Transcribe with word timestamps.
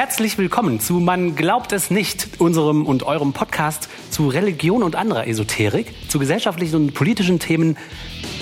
Herzlich 0.00 0.38
willkommen 0.38 0.80
zu 0.80 0.94
Man 0.94 1.36
glaubt 1.36 1.72
es 1.72 1.90
nicht, 1.90 2.40
unserem 2.40 2.86
und 2.86 3.02
eurem 3.02 3.34
Podcast 3.34 3.90
zu 4.08 4.28
Religion 4.28 4.82
und 4.82 4.96
anderer 4.96 5.26
Esoterik, 5.26 5.92
zu 6.08 6.18
gesellschaftlichen 6.18 6.76
und 6.76 6.94
politischen 6.94 7.38
Themen 7.38 7.76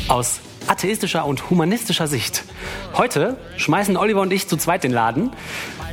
aus 0.06 0.38
atheistischer 0.68 1.26
und 1.26 1.50
humanistischer 1.50 2.06
Sicht. 2.06 2.44
Heute 2.96 3.38
schmeißen 3.56 3.96
Oliver 3.96 4.20
und 4.20 4.32
ich 4.32 4.46
zu 4.46 4.56
zweit 4.56 4.84
den 4.84 4.92
Laden. 4.92 5.32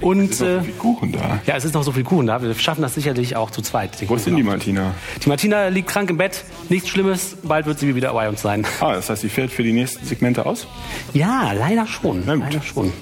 Und, 0.01 0.39
Es 0.39 0.41
ist 0.41 0.43
noch 0.43 0.53
so 0.53 0.61
viel 0.61 0.73
Kuchen 0.73 1.11
da. 1.13 1.39
Ja, 1.47 1.55
es 1.55 1.65
ist 1.65 1.73
noch 1.73 1.83
so 1.83 1.91
viel 1.93 2.03
Kuchen 2.03 2.27
da. 2.27 2.43
Wir 2.43 2.53
schaffen 2.53 2.83
das 2.83 2.93
sicherlich 2.93 3.35
auch 3.35 3.49
zu 3.49 3.63
zweit. 3.63 4.07
Wo 4.07 4.13
ist 4.17 4.27
denn 4.27 4.35
die 4.35 4.43
Martina? 4.43 4.93
Die 5.23 5.29
Martina 5.29 5.69
liegt 5.69 5.89
krank 5.89 6.11
im 6.11 6.17
Bett. 6.17 6.45
Nichts 6.69 6.89
Schlimmes. 6.89 7.37
Bald 7.41 7.65
wird 7.65 7.79
sie 7.79 7.95
wieder 7.95 8.13
bei 8.13 8.29
uns 8.29 8.43
sein. 8.43 8.67
Ah, 8.81 8.93
das 8.93 9.09
heißt, 9.09 9.23
sie 9.23 9.29
fährt 9.29 9.49
für 9.49 9.63
die 9.63 9.73
nächsten 9.73 10.05
Segmente 10.05 10.45
aus? 10.45 10.67
Ja, 11.13 11.53
leider 11.53 11.87
schon. 11.87 12.21
Na 12.27 12.35
gut. 12.35 12.43
Leider 12.43 12.61
schon. 12.61 12.93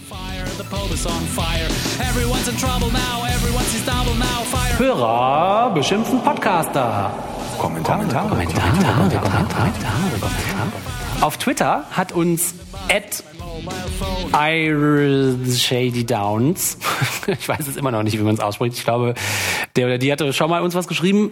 The 0.74 0.80
Pope 0.80 0.94
is 0.94 1.06
on 1.06 1.22
fire. 1.36 1.68
Everyone's 2.02 2.48
in 2.48 2.58
trouble 2.58 2.90
now. 2.92 3.26
Everyone 3.26 3.64
sees 3.66 3.86
double 3.86 4.16
now. 4.16 4.42
Fire. 4.46 4.80
Hörer 4.80 5.72
beschimpfen 5.72 6.20
Podcaster. 6.24 7.14
Kommentare. 7.60 8.00
Kommentare, 8.00 8.28
Kommentare, 8.30 8.70
Kommentare, 8.72 9.20
Kommentare. 9.20 9.72
Auf 11.22 11.38
Twitter 11.38 11.86
hat 11.92 12.12
uns 12.12 12.56
at 12.90 13.24
Shady 15.60 16.06
Downs, 16.06 16.78
ich 17.28 17.48
weiß 17.48 17.68
es 17.68 17.78
immer 17.78 17.92
noch 17.92 18.02
nicht, 18.02 18.18
wie 18.18 18.24
man 18.24 18.34
es 18.34 18.40
ausspricht, 18.40 18.76
ich 18.76 18.84
glaube, 18.84 19.14
der 19.76 19.86
oder 19.86 19.98
die 20.00 20.12
hatte 20.12 20.34
schon 20.34 20.50
mal 20.50 20.64
uns 20.64 20.74
was 20.74 20.88
geschrieben, 20.88 21.32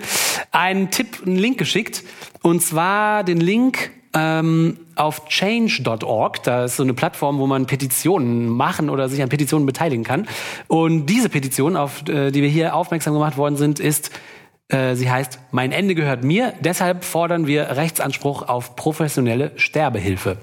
einen 0.51 0.91
Tipp, 0.91 1.23
einen 1.25 1.37
Link 1.37 1.57
geschickt, 1.57 2.03
und 2.43 2.61
zwar 2.61 3.23
den 3.23 3.41
Link 3.41 3.89
ähm, 4.13 4.77
auf 4.95 5.25
change.org. 5.25 6.43
Da 6.43 6.65
ist 6.65 6.77
so 6.77 6.83
eine 6.83 6.93
Plattform, 6.93 7.39
wo 7.39 7.47
man 7.47 7.65
Petitionen 7.65 8.47
machen 8.47 8.89
oder 8.89 9.09
sich 9.09 9.21
an 9.21 9.29
Petitionen 9.29 9.65
beteiligen 9.65 10.03
kann. 10.03 10.27
Und 10.67 11.05
diese 11.05 11.29
Petition, 11.29 11.75
auf 11.75 12.07
äh, 12.07 12.31
die 12.31 12.41
wir 12.41 12.49
hier 12.49 12.75
aufmerksam 12.75 13.13
gemacht 13.13 13.37
worden 13.37 13.55
sind, 13.55 13.79
ist 13.79 14.11
äh, 14.71 14.95
Sie 14.95 15.09
heißt, 15.09 15.39
mein 15.51 15.71
Ende 15.71 15.95
gehört 15.95 16.23
mir, 16.23 16.53
deshalb 16.61 17.03
fordern 17.03 17.47
wir 17.47 17.75
Rechtsanspruch 17.75 18.47
auf 18.47 18.75
professionelle 18.75 19.51
Sterbehilfe. 19.55 20.37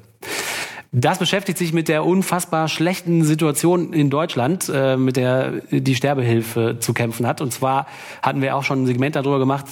Das 0.90 1.18
beschäftigt 1.18 1.58
sich 1.58 1.74
mit 1.74 1.88
der 1.88 2.06
unfassbar 2.06 2.68
schlechten 2.68 3.22
Situation 3.22 3.92
in 3.92 4.08
Deutschland, 4.08 4.70
äh, 4.72 4.96
mit 4.96 5.16
der 5.16 5.60
die 5.70 5.94
Sterbehilfe 5.94 6.76
zu 6.80 6.94
kämpfen 6.94 7.26
hat. 7.26 7.42
Und 7.42 7.52
zwar 7.52 7.86
hatten 8.22 8.40
wir 8.40 8.56
auch 8.56 8.62
schon 8.62 8.82
ein 8.82 8.86
Segment 8.86 9.14
darüber 9.14 9.38
gemacht, 9.38 9.66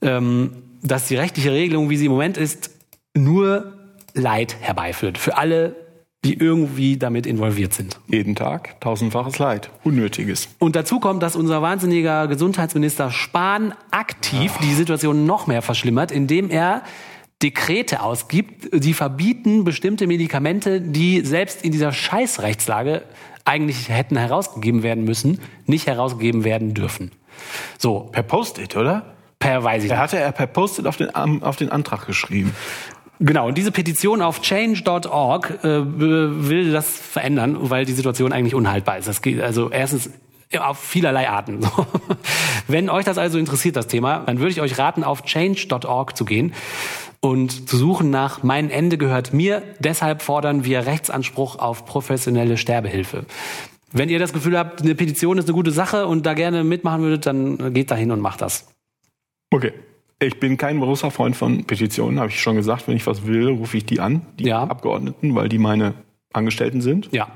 ähm, 0.00 0.62
dass 0.82 1.08
die 1.08 1.16
rechtliche 1.16 1.52
Regelung, 1.52 1.90
wie 1.90 1.96
sie 1.96 2.06
im 2.06 2.12
Moment 2.12 2.38
ist, 2.38 2.70
nur 3.16 3.72
Leid 4.14 4.56
herbeiführt. 4.60 5.18
Für 5.18 5.36
alle, 5.36 5.76
die 6.24 6.34
irgendwie 6.34 6.96
damit 6.96 7.26
involviert 7.26 7.72
sind. 7.72 8.00
Jeden 8.08 8.34
Tag 8.34 8.80
tausendfaches 8.80 9.38
Leid. 9.38 9.70
Unnötiges. 9.84 10.48
Und 10.58 10.74
dazu 10.74 10.98
kommt, 10.98 11.22
dass 11.22 11.36
unser 11.36 11.62
wahnsinniger 11.62 12.26
Gesundheitsminister 12.26 13.10
Spahn 13.10 13.74
aktiv 13.90 14.52
die 14.62 14.74
Situation 14.74 15.26
noch 15.26 15.46
mehr 15.46 15.62
verschlimmert, 15.62 16.10
indem 16.10 16.50
er 16.50 16.82
Dekrete 17.42 18.02
ausgibt, 18.02 18.68
die 18.72 18.94
verbieten 18.94 19.64
bestimmte 19.64 20.06
Medikamente, 20.06 20.80
die 20.80 21.20
selbst 21.20 21.62
in 21.64 21.70
dieser 21.70 21.92
Scheißrechtslage 21.92 23.02
eigentlich 23.44 23.90
hätten 23.90 24.16
herausgegeben 24.16 24.82
werden 24.82 25.04
müssen, 25.04 25.40
nicht 25.66 25.86
herausgegeben 25.86 26.44
werden 26.44 26.72
dürfen. 26.74 27.12
So, 27.78 28.08
Per 28.10 28.22
Post-it, 28.22 28.74
oder? 28.74 29.16
per 29.38 29.62
weiß 29.62 29.84
ich 29.84 29.90
Da 29.90 29.98
hatte 29.98 30.18
er 30.18 30.32
per 30.32 30.46
Post-it 30.46 30.86
auf 30.86 30.96
den, 30.96 31.14
auf 31.14 31.56
den 31.56 31.70
Antrag 31.70 32.06
geschrieben. 32.06 32.54
Genau, 33.18 33.48
und 33.48 33.56
diese 33.56 33.72
Petition 33.72 34.20
auf 34.20 34.42
change.org 34.42 35.64
äh, 35.64 35.80
will 35.98 36.72
das 36.72 36.98
verändern, 36.98 37.56
weil 37.60 37.84
die 37.86 37.92
Situation 37.92 38.32
eigentlich 38.32 38.54
unhaltbar 38.54 38.98
ist. 38.98 39.08
Das 39.08 39.22
geht 39.22 39.40
also 39.40 39.70
erstens 39.70 40.10
auf 40.58 40.78
vielerlei 40.78 41.28
Arten. 41.28 41.60
Wenn 42.68 42.88
euch 42.90 43.04
das 43.04 43.18
also 43.18 43.38
interessiert, 43.38 43.76
das 43.76 43.86
Thema, 43.86 44.20
dann 44.26 44.38
würde 44.38 44.50
ich 44.50 44.60
euch 44.60 44.78
raten, 44.78 45.02
auf 45.02 45.22
change.org 45.22 46.16
zu 46.16 46.24
gehen 46.24 46.52
und 47.20 47.68
zu 47.68 47.76
suchen 47.76 48.10
nach 48.10 48.42
Mein 48.42 48.70
Ende 48.70 48.98
gehört 48.98 49.32
mir. 49.32 49.62
Deshalb 49.78 50.22
fordern 50.22 50.64
wir 50.64 50.86
Rechtsanspruch 50.86 51.58
auf 51.58 51.84
professionelle 51.86 52.56
Sterbehilfe. 52.56 53.24
Wenn 53.92 54.08
ihr 54.08 54.18
das 54.18 54.32
Gefühl 54.32 54.58
habt, 54.58 54.82
eine 54.82 54.94
Petition 54.94 55.38
ist 55.38 55.46
eine 55.46 55.54
gute 55.54 55.70
Sache 55.70 56.06
und 56.06 56.26
da 56.26 56.34
gerne 56.34 56.64
mitmachen 56.64 57.02
würdet, 57.02 57.26
dann 57.26 57.72
geht 57.72 57.90
dahin 57.90 58.10
und 58.10 58.20
macht 58.20 58.42
das. 58.42 58.68
Okay. 59.50 59.72
Ich 60.18 60.40
bin 60.40 60.56
kein 60.56 60.80
großer 60.80 61.10
Freund 61.10 61.36
von 61.36 61.64
Petitionen, 61.64 62.18
habe 62.18 62.30
ich 62.30 62.40
schon 62.40 62.56
gesagt. 62.56 62.88
Wenn 62.88 62.96
ich 62.96 63.06
was 63.06 63.26
will, 63.26 63.48
rufe 63.48 63.76
ich 63.76 63.84
die 63.84 64.00
an, 64.00 64.22
die 64.38 64.44
Ja. 64.44 64.62
Abgeordneten, 64.62 65.34
weil 65.34 65.48
die 65.48 65.58
meine 65.58 65.94
Angestellten 66.32 66.80
sind. 66.80 67.08
Ja. 67.12 67.28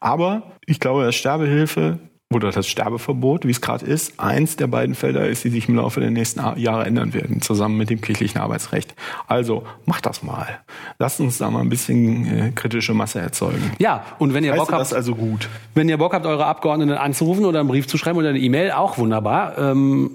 Aber 0.00 0.42
ich 0.66 0.80
glaube, 0.80 1.04
dass 1.04 1.14
Sterbehilfe 1.14 1.98
oder 2.32 2.50
das 2.50 2.66
Sterbeverbot, 2.66 3.46
wie 3.46 3.52
es 3.52 3.60
gerade 3.60 3.86
ist, 3.86 4.18
eins 4.18 4.56
der 4.56 4.66
beiden 4.66 4.94
Felder 4.94 5.26
ist, 5.28 5.44
die 5.44 5.48
sich 5.50 5.68
im 5.68 5.76
Laufe 5.76 6.00
der 6.00 6.10
nächsten 6.10 6.40
Jahre 6.58 6.84
ändern 6.84 7.14
werden, 7.14 7.40
zusammen 7.40 7.76
mit 7.78 7.88
dem 7.88 8.00
kirchlichen 8.00 8.40
Arbeitsrecht. 8.40 8.94
Also 9.28 9.62
macht 9.86 10.06
das 10.06 10.22
mal. 10.22 10.58
Lasst 10.98 11.20
uns 11.20 11.38
da 11.38 11.50
mal 11.50 11.60
ein 11.60 11.68
bisschen 11.68 12.26
äh, 12.26 12.50
kritische 12.52 12.94
Masse 12.94 13.20
erzeugen. 13.20 13.70
Ja, 13.78 14.04
und 14.18 14.34
wenn 14.34 14.42
ihr 14.42 14.54
Bock 14.54 14.72
habt, 14.72 14.80
das 14.80 14.92
also 14.92 15.14
gut? 15.14 15.48
Wenn 15.74 15.88
ihr 15.88 15.98
Bock 15.98 16.12
habt, 16.14 16.26
eure 16.26 16.46
Abgeordneten 16.46 16.92
anzurufen 16.92 17.44
oder 17.44 17.60
einen 17.60 17.68
Brief 17.68 17.86
zu 17.86 17.96
schreiben 17.96 18.18
oder 18.18 18.30
eine 18.30 18.40
E-Mail, 18.40 18.72
auch 18.72 18.98
wunderbar. 18.98 19.56
Ähm, 19.56 20.10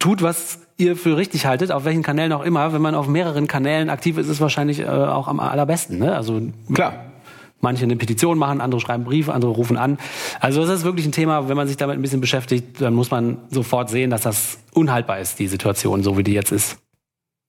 tut, 0.00 0.20
was 0.20 0.61
ihr 0.76 0.96
für 0.96 1.16
richtig 1.16 1.46
haltet, 1.46 1.72
auf 1.72 1.84
welchen 1.84 2.02
Kanälen 2.02 2.32
auch 2.32 2.42
immer. 2.42 2.72
Wenn 2.72 2.82
man 2.82 2.94
auf 2.94 3.08
mehreren 3.08 3.46
Kanälen 3.46 3.90
aktiv 3.90 4.18
ist, 4.18 4.26
ist 4.26 4.32
es 4.32 4.40
wahrscheinlich 4.40 4.80
äh, 4.80 4.86
auch 4.86 5.28
am 5.28 5.40
allerbesten. 5.40 5.98
Ne? 5.98 6.14
Also 6.14 6.40
Klar. 6.72 6.94
manche 7.60 7.84
eine 7.84 7.96
Petition 7.96 8.38
machen, 8.38 8.60
andere 8.60 8.80
schreiben 8.80 9.04
Briefe, 9.04 9.32
andere 9.32 9.52
rufen 9.52 9.76
an. 9.76 9.98
Also 10.40 10.64
das 10.64 10.80
ist 10.80 10.84
wirklich 10.84 11.06
ein 11.06 11.12
Thema, 11.12 11.48
wenn 11.48 11.56
man 11.56 11.68
sich 11.68 11.76
damit 11.76 11.96
ein 11.96 12.02
bisschen 12.02 12.20
beschäftigt, 12.20 12.80
dann 12.80 12.94
muss 12.94 13.10
man 13.10 13.38
sofort 13.50 13.90
sehen, 13.90 14.10
dass 14.10 14.22
das 14.22 14.58
unhaltbar 14.72 15.20
ist, 15.20 15.38
die 15.38 15.48
Situation, 15.48 16.02
so 16.02 16.16
wie 16.18 16.22
die 16.22 16.32
jetzt 16.32 16.52
ist. 16.52 16.78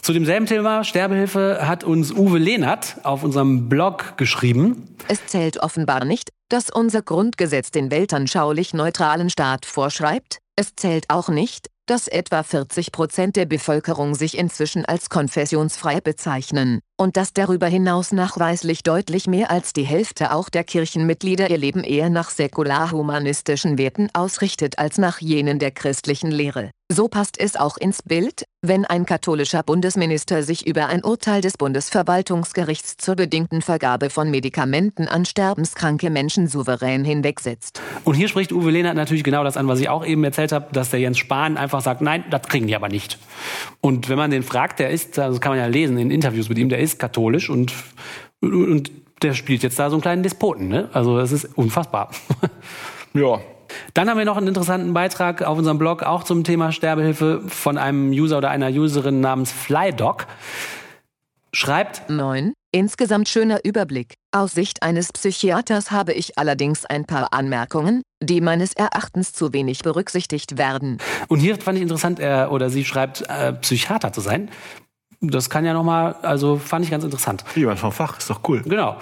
Zu 0.03 0.11
demselben 0.11 0.47
Thema 0.47 0.83
Sterbehilfe 0.83 1.59
hat 1.65 1.85
uns 1.85 2.11
Uwe 2.11 2.37
Lehnert 2.37 2.97
auf 3.03 3.23
unserem 3.23 3.69
Blog 3.69 4.17
geschrieben. 4.17 4.97
Es 5.07 5.25
zählt 5.27 5.63
offenbar 5.63 6.03
nicht, 6.03 6.31
dass 6.49 6.69
unser 6.69 7.01
Grundgesetz 7.01 7.71
den 7.71 7.89
weltanschaulich 7.89 8.73
neutralen 8.73 9.29
Staat 9.29 9.65
vorschreibt. 9.65 10.39
Es 10.57 10.75
zählt 10.75 11.05
auch 11.09 11.29
nicht, 11.29 11.69
dass 11.85 12.07
etwa 12.07 12.43
40 12.43 12.91
Prozent 12.91 13.35
der 13.35 13.45
Bevölkerung 13.45 14.15
sich 14.15 14.37
inzwischen 14.37 14.85
als 14.85 15.09
konfessionsfrei 15.09 16.01
bezeichnen 16.01 16.79
und 16.97 17.17
dass 17.17 17.33
darüber 17.33 17.67
hinaus 17.67 18.11
nachweislich 18.11 18.83
deutlich 18.83 19.27
mehr 19.27 19.51
als 19.51 19.73
die 19.73 19.83
Hälfte 19.83 20.33
auch 20.33 20.49
der 20.49 20.63
Kirchenmitglieder 20.63 21.49
ihr 21.49 21.57
Leben 21.57 21.83
eher 21.83 22.09
nach 22.09 22.29
säkular-humanistischen 22.29 23.77
Werten 23.77 24.09
ausrichtet 24.13 24.79
als 24.79 24.97
nach 24.97 25.19
jenen 25.19 25.59
der 25.59 25.71
christlichen 25.71 26.31
Lehre. 26.31 26.71
So 26.91 27.07
passt 27.07 27.39
es 27.39 27.55
auch 27.55 27.77
ins 27.77 28.03
Bild, 28.03 28.43
wenn 28.61 28.85
ein 28.85 29.07
katholischer 29.07 29.63
Bundesminister 29.63 30.43
sich 30.43 30.67
über 30.67 30.87
ein 30.87 31.03
Urteil 31.03 31.41
des 31.41 31.57
Bundesverwaltungsgerichts 31.57 32.97
zur 32.97 33.15
bedingten 33.15 33.63
Vergabe 33.63 34.11
von 34.11 34.29
Medikamenten 34.29 35.07
an 35.07 35.25
sterbenskranke 35.25 36.11
Menschen 36.11 36.47
souverän 36.47 37.03
hinwegsetzt. 37.03 37.81
Und 38.03 38.13
hier 38.13 38.27
spricht 38.27 38.51
Uwe 38.51 38.69
Lehnert 38.69 38.95
natürlich 38.95 39.23
genau 39.23 39.43
das 39.43 39.57
an, 39.57 39.67
was 39.67 39.79
ich 39.79 39.89
auch 39.89 40.05
eben 40.05 40.23
erzählt 40.23 40.51
habe, 40.51 40.67
dass 40.71 40.91
der 40.91 40.99
Jens 40.99 41.17
Spahn 41.17 41.57
einfach 41.57 41.81
sagt, 41.81 42.01
nein, 42.01 42.25
das 42.29 42.43
kriegen 42.43 42.67
die 42.67 42.75
aber 42.75 42.89
nicht. 42.89 43.17
Und 43.81 44.07
wenn 44.07 44.17
man 44.17 44.29
den 44.29 44.43
fragt, 44.43 44.79
der 44.79 44.91
ist, 44.91 45.17
also 45.17 45.31
das 45.31 45.41
kann 45.41 45.53
man 45.53 45.59
ja 45.59 45.65
lesen 45.65 45.97
in 45.97 46.11
Interviews 46.11 46.47
mit 46.47 46.59
ihm, 46.59 46.69
der 46.69 46.79
ist 46.83 46.99
katholisch 46.99 47.49
und, 47.49 47.73
und 48.41 48.91
der 49.21 49.33
spielt 49.33 49.63
jetzt 49.63 49.79
da 49.79 49.89
so 49.89 49.95
einen 49.95 50.01
kleinen 50.01 50.23
Despoten. 50.23 50.67
Ne? 50.67 50.89
Also 50.93 51.17
das 51.17 51.31
ist 51.31 51.57
unfassbar. 51.57 52.09
Ja. 53.15 53.39
Dann 53.93 54.09
haben 54.09 54.17
wir 54.17 54.25
noch 54.25 54.37
einen 54.37 54.47
interessanten 54.47 54.93
Beitrag 54.93 55.43
auf 55.43 55.57
unserem 55.57 55.77
Blog, 55.77 56.01
auch 56.01 56.23
zum 56.23 56.43
Thema 56.43 56.71
Sterbehilfe 56.71 57.41
von 57.47 57.77
einem 57.77 58.09
User 58.09 58.39
oder 58.39 58.49
einer 58.49 58.69
Userin 58.69 59.19
namens 59.21 59.51
Flydoc. 59.51 60.25
Schreibt, 61.51 62.09
9. 62.09 62.53
Insgesamt 62.71 63.29
schöner 63.29 63.63
Überblick. 63.63 64.15
Aus 64.31 64.53
Sicht 64.53 64.81
eines 64.81 65.13
Psychiaters 65.13 65.91
habe 65.91 66.13
ich 66.13 66.39
allerdings 66.39 66.85
ein 66.85 67.05
paar 67.05 67.31
Anmerkungen, 67.33 68.01
die 68.19 68.41
meines 68.41 68.73
Erachtens 68.73 69.31
zu 69.33 69.53
wenig 69.53 69.83
berücksichtigt 69.83 70.57
werden. 70.57 70.97
Und 71.27 71.39
hier 71.39 71.55
fand 71.57 71.77
ich 71.77 71.83
interessant, 71.83 72.19
er 72.19 72.51
oder 72.51 72.71
sie 72.71 72.83
schreibt, 72.83 73.21
äh, 73.29 73.53
Psychiater 73.53 74.11
zu 74.11 74.21
sein. 74.21 74.49
Das 75.25 75.49
kann 75.49 75.65
ja 75.65 75.73
nochmal, 75.73 76.15
also 76.21 76.57
fand 76.57 76.83
ich 76.83 76.91
ganz 76.91 77.03
interessant. 77.03 77.45
Jemand 77.55 77.79
vom 77.79 77.91
Fach, 77.91 78.17
ist 78.17 78.29
doch 78.29 78.41
cool. 78.47 78.61
Genau. 78.63 78.97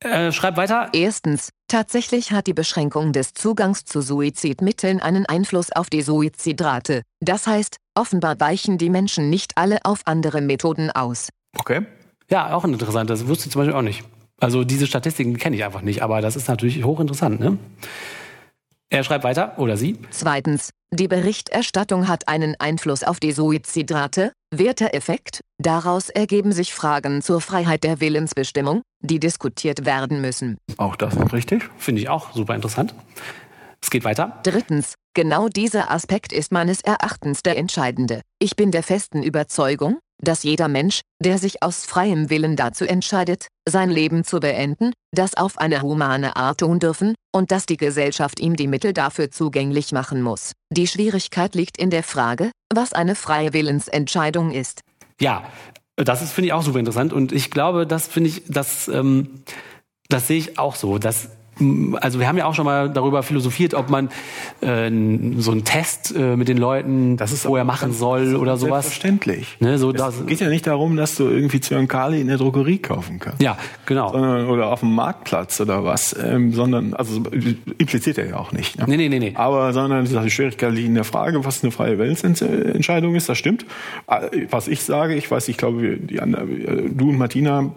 Äh, 0.00 0.32
schreibt 0.32 0.56
weiter. 0.56 0.88
Erstens, 0.92 1.50
tatsächlich 1.68 2.32
hat 2.32 2.48
die 2.48 2.54
Beschränkung 2.54 3.12
des 3.12 3.34
Zugangs 3.34 3.84
zu 3.84 4.00
Suizidmitteln 4.00 5.00
einen 5.00 5.26
Einfluss 5.26 5.70
auf 5.70 5.90
die 5.90 6.02
Suizidrate. 6.02 7.02
Das 7.20 7.46
heißt, 7.46 7.76
offenbar 7.94 8.40
weichen 8.40 8.78
die 8.78 8.90
Menschen 8.90 9.30
nicht 9.30 9.52
alle 9.54 9.78
auf 9.84 10.00
andere 10.04 10.40
Methoden 10.40 10.90
aus. 10.90 11.28
Okay. 11.56 11.86
Ja, 12.28 12.52
auch 12.52 12.64
interessant. 12.64 13.10
Das 13.10 13.28
wusste 13.28 13.46
ich 13.46 13.52
zum 13.52 13.60
Beispiel 13.60 13.76
auch 13.76 13.82
nicht. 13.82 14.02
Also 14.40 14.64
diese 14.64 14.88
Statistiken 14.88 15.36
kenne 15.36 15.54
ich 15.54 15.64
einfach 15.64 15.82
nicht, 15.82 16.02
aber 16.02 16.20
das 16.20 16.34
ist 16.34 16.48
natürlich 16.48 16.82
hochinteressant. 16.82 17.38
Ne? 17.38 17.58
Er 18.90 19.04
schreibt 19.04 19.22
weiter, 19.22 19.56
oder 19.58 19.76
sie. 19.76 19.98
Zweitens, 20.10 20.70
die 20.90 21.06
Berichterstattung 21.06 22.08
hat 22.08 22.26
einen 22.26 22.56
Einfluss 22.58 23.04
auf 23.04 23.20
die 23.20 23.32
Suizidrate. 23.32 24.32
Werter-Effekt, 24.54 25.40
daraus 25.58 26.10
ergeben 26.10 26.52
sich 26.52 26.74
Fragen 26.74 27.22
zur 27.22 27.40
Freiheit 27.40 27.84
der 27.84 28.00
Willensbestimmung, 28.00 28.82
die 29.00 29.18
diskutiert 29.18 29.86
werden 29.86 30.20
müssen. 30.20 30.58
Auch 30.76 30.94
das 30.94 31.14
ist 31.14 31.32
richtig. 31.32 31.70
Finde 31.78 32.02
ich 32.02 32.10
auch 32.10 32.34
super 32.34 32.54
interessant. 32.54 32.94
Es 33.80 33.88
geht 33.88 34.04
weiter. 34.04 34.40
Drittens, 34.44 34.94
genau 35.14 35.48
dieser 35.48 35.90
Aspekt 35.90 36.34
ist 36.34 36.52
meines 36.52 36.82
Erachtens 36.82 37.42
der 37.42 37.56
entscheidende. 37.56 38.20
Ich 38.38 38.54
bin 38.54 38.70
der 38.70 38.82
festen 38.82 39.22
Überzeugung, 39.22 39.98
dass 40.22 40.42
jeder 40.42 40.68
Mensch, 40.68 41.00
der 41.22 41.38
sich 41.38 41.62
aus 41.62 41.84
freiem 41.84 42.30
Willen 42.30 42.56
dazu 42.56 42.84
entscheidet, 42.84 43.48
sein 43.68 43.90
Leben 43.90 44.24
zu 44.24 44.40
beenden, 44.40 44.92
das 45.12 45.36
auf 45.36 45.58
eine 45.58 45.82
humane 45.82 46.36
Art 46.36 46.60
tun 46.60 46.78
dürfen, 46.78 47.14
und 47.34 47.50
dass 47.50 47.66
die 47.66 47.76
Gesellschaft 47.76 48.40
ihm 48.40 48.56
die 48.56 48.66
Mittel 48.66 48.92
dafür 48.92 49.30
zugänglich 49.30 49.92
machen 49.92 50.22
muss. 50.22 50.52
Die 50.70 50.86
Schwierigkeit 50.86 51.54
liegt 51.54 51.78
in 51.78 51.90
der 51.90 52.02
Frage, 52.02 52.50
was 52.72 52.92
eine 52.92 53.14
freie 53.14 53.52
Willensentscheidung 53.52 54.50
ist. 54.50 54.80
Ja, 55.20 55.44
das 55.96 56.22
ist, 56.22 56.32
finde 56.32 56.46
ich, 56.48 56.52
auch 56.52 56.62
super 56.62 56.78
interessant. 56.78 57.12
Und 57.12 57.32
ich 57.32 57.50
glaube, 57.50 57.86
das 57.86 58.06
finde 58.06 58.30
ich, 58.30 58.42
das, 58.48 58.88
ähm, 58.88 59.42
das 60.08 60.26
sehe 60.26 60.38
ich 60.38 60.58
auch 60.58 60.74
so. 60.74 60.98
Dass 60.98 61.30
also 62.00 62.18
wir 62.18 62.26
haben 62.28 62.38
ja 62.38 62.46
auch 62.46 62.54
schon 62.54 62.64
mal 62.64 62.88
darüber 62.90 63.22
philosophiert, 63.22 63.74
ob 63.74 63.90
man 63.90 64.08
äh, 64.62 64.90
so 65.38 65.50
einen 65.50 65.64
Test 65.64 66.14
äh, 66.16 66.36
mit 66.36 66.48
den 66.48 66.56
Leuten 66.56 67.16
Das 67.16 67.30
ist 67.32 67.44
vorher 67.44 67.64
machen 67.64 67.92
soll 67.92 68.36
oder 68.36 68.56
sowas. 68.56 68.84
Selbstverständlich. 68.86 69.56
Ne, 69.60 69.78
so 69.78 69.92
das, 69.92 70.20
Es 70.20 70.26
geht 70.26 70.40
ja 70.40 70.48
nicht 70.48 70.66
darum, 70.66 70.96
dass 70.96 71.14
du 71.16 71.28
irgendwie 71.28 71.60
Zyankali 71.60 72.20
in 72.20 72.28
der 72.28 72.38
Drogerie 72.38 72.78
kaufen 72.78 73.18
kannst. 73.18 73.42
ja, 73.42 73.56
genau. 73.86 74.10
Sondern, 74.12 74.46
oder 74.48 74.68
auf 74.72 74.80
dem 74.80 74.94
Marktplatz 74.94 75.60
oder 75.60 75.84
was, 75.84 76.16
ähm, 76.18 76.52
sondern, 76.52 76.94
also 76.94 77.22
impliziert 77.78 78.18
er 78.18 78.28
ja 78.28 78.36
auch 78.38 78.52
nicht. 78.52 78.78
Ne? 78.78 78.84
Nee, 78.88 78.96
nee, 78.96 79.08
nee, 79.08 79.18
nee. 79.18 79.32
Aber, 79.34 79.72
sondern 79.72 80.04
die 80.06 80.30
Schwierigkeit 80.30 80.72
liegt 80.72 80.88
in 80.88 80.94
der 80.94 81.04
Frage, 81.04 81.44
was 81.44 81.62
eine 81.62 81.70
freie 81.70 81.98
Willensentscheidung 81.98 83.14
ist, 83.14 83.28
das 83.28 83.38
stimmt. 83.38 83.66
Äh, 84.08 84.46
Was 84.50 84.68
ich 84.68 84.82
sage, 84.82 85.14
ich 85.14 85.30
weiß, 85.30 85.48
ich 85.48 85.56
glaube, 85.56 85.96
die 85.98 86.20
anderen, 86.20 86.60
äh, 86.66 86.88
du 86.90 87.10
und 87.10 87.18
Martina, 87.18 87.70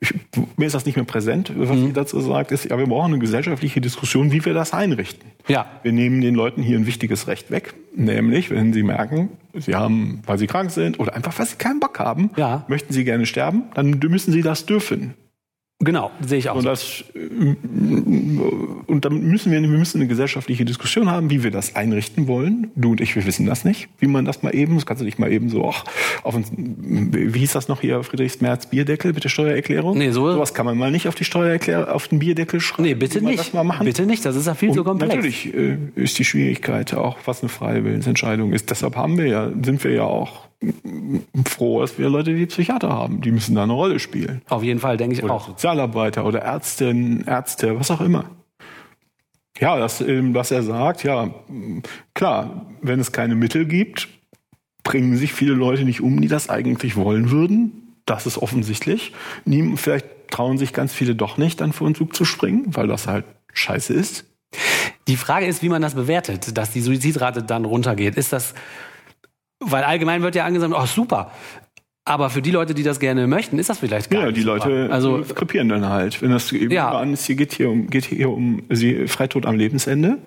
ich, 0.00 0.14
mir 0.56 0.66
ist 0.66 0.74
das 0.74 0.86
nicht 0.86 0.96
mehr 0.96 1.04
präsent, 1.04 1.52
was 1.56 1.70
Mhm. 1.70 1.86
ihr 1.88 1.92
dazu 1.92 2.20
sagt, 2.20 2.52
ist, 2.52 2.68
ja, 2.70 2.76
wir 2.78 2.86
brauchen 2.86 3.11
eine 3.12 3.20
gesellschaftliche 3.20 3.80
Diskussion, 3.80 4.32
wie 4.32 4.44
wir 4.44 4.54
das 4.54 4.72
einrichten. 4.72 5.30
Ja. 5.48 5.66
Wir 5.82 5.92
nehmen 5.92 6.20
den 6.20 6.34
Leuten 6.34 6.62
hier 6.62 6.78
ein 6.78 6.86
wichtiges 6.86 7.26
Recht 7.28 7.50
weg, 7.50 7.74
nämlich, 7.94 8.50
wenn 8.50 8.72
sie 8.72 8.82
merken, 8.82 9.30
sie 9.54 9.74
haben, 9.74 10.22
weil 10.26 10.38
sie 10.38 10.46
krank 10.46 10.70
sind 10.70 10.98
oder 11.00 11.14
einfach, 11.14 11.38
weil 11.38 11.46
sie 11.46 11.56
keinen 11.56 11.80
Bock 11.80 11.98
haben, 11.98 12.30
Ja. 12.36 12.64
möchten 12.68 12.92
sie 12.92 13.04
gerne 13.04 13.26
sterben, 13.26 13.64
dann 13.74 13.98
müssen 14.08 14.32
sie 14.32 14.42
das 14.42 14.66
dürfen. 14.66 15.14
Genau, 15.84 16.10
sehe 16.24 16.38
ich 16.38 16.48
auch. 16.48 16.56
Und 16.56 16.64
das 16.64 17.04
äh, 17.14 17.18
und 18.86 19.04
dann 19.04 19.22
müssen 19.22 19.50
wir, 19.52 19.60
wir 19.60 19.68
müssen 19.68 19.98
eine 20.00 20.06
gesellschaftliche 20.08 20.64
Diskussion 20.64 21.10
haben, 21.10 21.30
wie 21.30 21.42
wir 21.42 21.50
das 21.50 21.74
einrichten 21.76 22.26
wollen. 22.28 22.70
Du 22.76 22.92
und 22.92 23.00
ich, 23.00 23.16
wir 23.16 23.24
wissen 23.26 23.46
das 23.46 23.64
nicht, 23.64 23.88
wie 23.98 24.06
man 24.06 24.24
das 24.24 24.42
mal 24.42 24.54
eben, 24.54 24.74
das 24.76 24.86
kannst 24.86 25.00
du 25.00 25.04
nicht 25.04 25.18
mal 25.18 25.32
eben 25.32 25.48
so, 25.48 25.68
ach, 25.68 25.84
auf 26.22 26.34
uns, 26.34 26.52
wie 26.56 27.38
hieß 27.40 27.52
das 27.52 27.68
noch 27.68 27.80
hier, 27.80 28.02
Friedrichs 28.02 28.40
Merz 28.40 28.66
Bierdeckel 28.66 29.12
mit 29.12 29.24
der 29.24 29.28
Steuererklärung? 29.28 29.96
Nee, 29.98 30.10
so- 30.10 30.30
Sowas 30.32 30.54
kann 30.54 30.66
man 30.66 30.78
mal 30.78 30.90
nicht 30.90 31.08
auf 31.08 31.14
die 31.14 31.24
Steuererklärung, 31.24 31.86
auf 31.88 32.08
den 32.08 32.18
Bierdeckel 32.20 32.60
schreiben. 32.60 32.84
Nee, 32.84 32.94
bitte 32.94 33.20
nicht. 33.22 33.38
Das 33.38 33.52
mal 33.52 33.64
machen. 33.64 33.84
Bitte 33.84 34.06
nicht, 34.06 34.24
das 34.24 34.36
ist 34.36 34.46
ja 34.46 34.54
viel 34.54 34.68
Und 34.70 34.76
zu 34.76 34.84
komplex. 34.84 35.14
Natürlich 35.14 35.52
äh, 35.54 35.76
ist 35.96 36.18
die 36.18 36.24
Schwierigkeit 36.24 36.94
auch, 36.94 37.18
was 37.24 37.42
eine 37.42 37.48
freie 37.48 37.84
Willensentscheidung 37.84 38.52
ist. 38.52 38.70
Deshalb 38.70 38.96
haben 38.96 39.18
wir 39.18 39.26
ja, 39.26 39.50
sind 39.64 39.82
wir 39.84 39.92
ja 39.92 40.04
auch 40.04 40.48
froh, 41.46 41.80
dass 41.80 41.98
wir 41.98 42.08
Leute 42.08 42.36
wie 42.36 42.46
Psychiater 42.46 42.90
haben. 42.90 43.20
Die 43.20 43.30
müssen 43.30 43.54
da 43.54 43.64
eine 43.64 43.72
Rolle 43.72 43.98
spielen. 43.98 44.42
Auf 44.48 44.62
jeden 44.62 44.80
Fall, 44.80 44.96
denke 44.96 45.16
ich 45.16 45.22
Oder 45.22 45.34
auch. 45.34 45.46
Sozialarbeiter 45.46 46.24
oder 46.24 46.40
Ärztinnen, 46.40 47.24
Ärzte, 47.26 47.78
was 47.78 47.90
auch 47.90 48.00
immer. 48.00 48.24
Ja, 49.58 49.78
das, 49.78 50.00
ähm, 50.00 50.34
was 50.34 50.50
er 50.50 50.62
sagt, 50.62 51.04
ja, 51.04 51.34
klar, 52.14 52.66
wenn 52.80 53.00
es 53.00 53.12
keine 53.12 53.34
Mittel 53.34 53.66
gibt, 53.66 54.08
bringen 54.82 55.16
sich 55.16 55.32
viele 55.32 55.54
Leute 55.54 55.84
nicht 55.84 56.00
um, 56.00 56.20
die 56.20 56.28
das 56.28 56.48
eigentlich 56.48 56.96
wollen 56.96 57.30
würden. 57.30 57.94
Das 58.06 58.26
ist 58.26 58.38
offensichtlich. 58.38 59.12
Vielleicht 59.76 60.06
trauen 60.30 60.58
sich 60.58 60.72
ganz 60.72 60.92
viele 60.92 61.14
doch 61.14 61.36
nicht, 61.36 61.60
dann 61.60 61.72
vor 61.72 61.88
den 61.88 61.94
Zug 61.94 62.16
zu 62.16 62.24
springen, 62.24 62.64
weil 62.68 62.88
das 62.88 63.06
halt 63.06 63.24
scheiße 63.52 63.92
ist. 63.92 64.24
Die 65.08 65.16
Frage 65.16 65.46
ist, 65.46 65.62
wie 65.62 65.68
man 65.68 65.82
das 65.82 65.94
bewertet, 65.94 66.56
dass 66.56 66.70
die 66.70 66.80
Suizidrate 66.80 67.42
dann 67.42 67.64
runtergeht. 67.64 68.16
Ist 68.16 68.32
das, 68.32 68.54
weil 69.64 69.84
allgemein 69.84 70.22
wird 70.22 70.34
ja 70.34 70.44
angesagt, 70.44 70.72
oh 70.76 70.86
super. 70.86 71.30
Aber 72.04 72.30
für 72.30 72.42
die 72.42 72.50
Leute, 72.50 72.74
die 72.74 72.82
das 72.82 72.98
gerne 72.98 73.28
möchten, 73.28 73.60
ist 73.60 73.70
das 73.70 73.78
vielleicht 73.78 74.10
gar 74.10 74.22
Ja, 74.22 74.26
nicht 74.26 74.36
die 74.38 74.42
super. 74.42 74.56
Leute 74.56 74.92
also, 74.92 75.22
krepieren 75.36 75.68
dann 75.68 75.88
halt. 75.88 76.20
Wenn 76.20 76.32
das 76.32 76.50
eben 76.50 76.72
Ja. 76.72 76.90
an 76.90 77.12
ist, 77.12 77.26
hier 77.26 77.36
geht 77.36 77.52
hier 77.52 77.70
um, 77.70 77.86
geht 77.90 78.06
hier 78.06 78.28
um 78.28 78.64
sie 78.70 79.06
Freitod 79.06 79.46
am 79.46 79.54
Lebensende. 79.54 80.18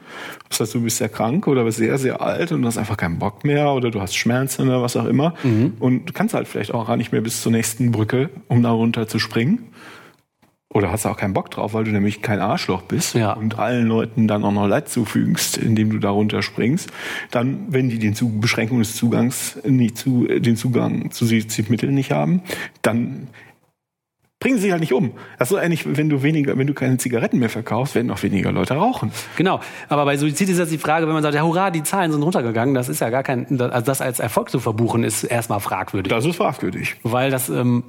Das 0.47 0.61
heißt, 0.61 0.73
du 0.75 0.81
bist 0.83 0.97
sehr 0.99 1.09
krank 1.09 1.47
oder 1.47 1.65
bist 1.65 1.77
sehr, 1.77 1.97
sehr 1.97 2.21
alt 2.21 2.53
und 2.53 2.61
du 2.61 2.67
hast 2.69 2.77
einfach 2.77 2.95
keinen 2.95 3.19
Bock 3.19 3.43
mehr 3.43 3.71
oder 3.71 3.91
du 3.91 3.99
hast 3.99 4.15
Schmerzen 4.15 4.69
oder 4.69 4.81
was 4.81 4.95
auch 4.95 5.03
immer. 5.05 5.33
Mhm. 5.43 5.73
Und 5.79 6.05
du 6.05 6.13
kannst 6.13 6.33
halt 6.33 6.47
vielleicht 6.47 6.73
auch 6.73 6.87
gar 6.87 6.95
nicht 6.95 7.11
mehr 7.11 7.19
bis 7.19 7.41
zur 7.41 7.51
nächsten 7.51 7.91
Brücke, 7.91 8.29
um 8.47 8.63
da 8.63 8.71
runter 8.71 9.09
zu 9.09 9.19
springen. 9.19 9.67
Oder 10.75 10.91
hast 10.91 11.05
auch 11.05 11.15
keinen 11.15 11.33
Bock 11.33 11.49
drauf, 11.51 11.73
weil 11.73 11.85
du 11.85 11.91
nämlich 11.91 12.21
kein 12.21 12.41
Arschloch 12.41 12.81
bist 12.81 13.15
Ja. 13.15 13.31
und 13.31 13.57
allen 13.57 13.87
Leuten 13.87 14.27
dann 14.27 14.43
auch 14.43 14.51
noch 14.51 14.67
Leid 14.67 14.89
zufügst, 14.89 15.57
indem 15.57 15.89
du 15.89 15.99
da 15.99 16.09
runterspringst. 16.09 16.91
Dann, 17.31 17.67
wenn 17.69 17.87
die 17.87 17.97
den 17.97 18.13
Zug 18.13 18.41
Beschränkung 18.41 18.79
des 18.79 18.93
Zugangs, 18.97 19.57
nicht 19.63 19.97
zu, 19.97 20.27
den 20.27 20.57
Zugang 20.57 21.11
zu 21.11 21.25
Suizidmitteln 21.25 21.93
nicht 21.95 22.11
haben, 22.11 22.41
dann 22.81 23.27
bringen 24.41 24.57
sie 24.57 24.63
sich 24.63 24.71
halt 24.71 24.81
nicht 24.81 24.91
um. 24.93 25.11
Das 25.39 25.49
ist 25.49 25.55
so 25.55 25.57
ähnlich, 25.57 25.85
wenn 25.97 26.09
du 26.09 26.21
weniger, 26.21 26.57
wenn 26.57 26.67
du 26.67 26.73
keine 26.73 26.97
Zigaretten 26.97 27.39
mehr 27.39 27.49
verkaufst, 27.49 27.95
werden 27.95 28.11
auch 28.11 28.21
weniger 28.21 28.51
Leute 28.51 28.73
rauchen. 28.75 29.11
genau. 29.37 29.61
Aber 29.87 30.03
bei 30.05 30.17
Suizid 30.17 30.49
ist 30.49 30.57
jetzt 30.59 30.71
die 30.73 30.77
Frage, 30.77 31.07
wenn 31.07 31.13
man 31.13 31.23
sagt, 31.23 31.35
ja 31.35 31.41
hurra, 31.43 31.71
die 31.71 31.83
Zahlen 31.83 32.11
sind 32.11 32.21
runtergegangen, 32.21 32.75
das 32.75 32.89
ist 32.89 32.99
ja 32.99 33.09
gar 33.09 33.23
kein, 33.23 33.47
also 33.59 33.85
das 33.85 34.01
als 34.01 34.19
Erfolg 34.19 34.49
zu 34.49 34.59
verbuchen, 34.59 35.03
ist 35.05 35.23
erstmal 35.23 35.61
fragwürdig. 35.61 36.11
Das 36.11 36.25
ist 36.25 36.35
fragwürdig. 36.35 36.97
weil 37.01 37.31
das 37.31 37.49
ähm, 37.49 37.83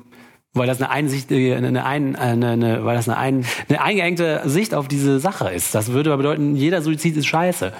weil 0.57 0.67
das 0.67 0.79
eine 0.81 0.91
Einsicht 0.91 1.31
äh, 1.31 1.55
eine, 1.55 1.85
eine, 1.85 2.19
eine, 2.19 2.49
eine 2.49 2.85
weil 2.85 2.97
das 2.97 3.09
eine, 3.09 3.19
ein, 3.19 3.45
eine 3.69 3.81
eingeengte 3.83 4.43
Sicht 4.47 4.75
auf 4.75 4.89
diese 4.89 5.21
Sache 5.21 5.51
ist. 5.51 5.75
Das 5.75 5.93
würde 5.93 6.11
aber 6.13 6.23
bedeuten, 6.23 6.57
jeder 6.57 6.83
Suizid 6.83 7.17
ist 7.17 7.27
scheiße. 7.27 7.73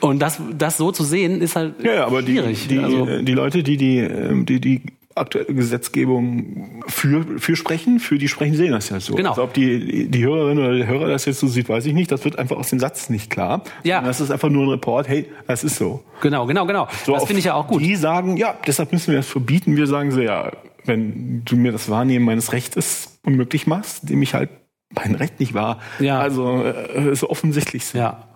Und 0.00 0.20
das 0.20 0.40
das 0.56 0.76
so 0.76 0.92
zu 0.92 1.02
sehen 1.02 1.40
ist 1.40 1.56
halt 1.56 1.82
Ja, 1.82 1.94
ja 1.94 2.06
aber 2.06 2.22
die, 2.22 2.32
schwierig. 2.32 2.68
die, 2.68 2.78
also, 2.78 3.06
äh, 3.06 3.22
die 3.22 3.32
Leute, 3.32 3.62
die 3.62 3.76
die, 3.76 3.98
ähm, 3.98 4.44
die, 4.44 4.60
die 4.60 4.82
aktuelle 5.14 5.54
Gesetzgebung 5.54 6.82
für, 6.88 7.24
für 7.38 7.56
sprechen, 7.56 8.00
für 8.00 8.18
die 8.18 8.28
sprechen, 8.28 8.56
sehen 8.56 8.72
das 8.72 8.88
ja 8.90 8.98
so. 9.00 9.14
Genau. 9.14 9.30
Also 9.30 9.44
ob 9.44 9.54
die, 9.54 10.08
die 10.10 10.24
Hörerin 10.24 10.58
oder 10.58 10.76
der 10.76 10.86
Hörer 10.86 11.08
das 11.08 11.24
jetzt 11.24 11.40
so 11.40 11.46
sieht, 11.46 11.68
weiß 11.68 11.86
ich 11.86 11.94
nicht. 11.94 12.10
Das 12.10 12.24
wird 12.24 12.38
einfach 12.38 12.56
aus 12.56 12.70
dem 12.70 12.80
Satz 12.80 13.10
nicht 13.10 13.30
klar. 13.30 13.62
Ja. 13.84 13.96
Sondern 13.96 14.10
Das 14.10 14.20
ist 14.20 14.30
einfach 14.30 14.48
nur 14.48 14.64
ein 14.64 14.70
Report, 14.70 15.08
hey, 15.08 15.26
das 15.46 15.64
ist 15.64 15.76
so. 15.76 16.02
genau, 16.20 16.46
genau, 16.46 16.66
genau. 16.66 16.88
so 17.06 17.12
das 17.12 17.24
finde 17.24 17.38
ich 17.38 17.46
ja 17.46 17.54
auch 17.54 17.68
gut. 17.68 17.80
Die 17.80 17.94
sagen, 17.96 18.36
ja, 18.36 18.56
deshalb 18.66 18.92
müssen 18.92 19.12
wir 19.12 19.18
das 19.20 19.28
verbieten. 19.28 19.76
Wir 19.76 19.86
sagen 19.86 20.10
so, 20.10 20.20
ja, 20.20 20.50
wenn 20.84 21.44
du 21.44 21.56
mir 21.56 21.72
das 21.72 21.88
Wahrnehmen 21.88 22.24
meines 22.24 22.52
Rechtes 22.52 23.18
unmöglich 23.24 23.66
machst, 23.66 24.08
dem 24.08 24.22
ich 24.22 24.34
halt 24.34 24.50
mein 24.90 25.14
Recht 25.14 25.40
nicht 25.40 25.54
wahr. 25.54 25.80
Ja. 25.98 26.20
Also 26.20 26.62
äh, 26.62 27.10
ist 27.10 27.24
offensichtlich. 27.24 27.92
Ja. 27.94 28.28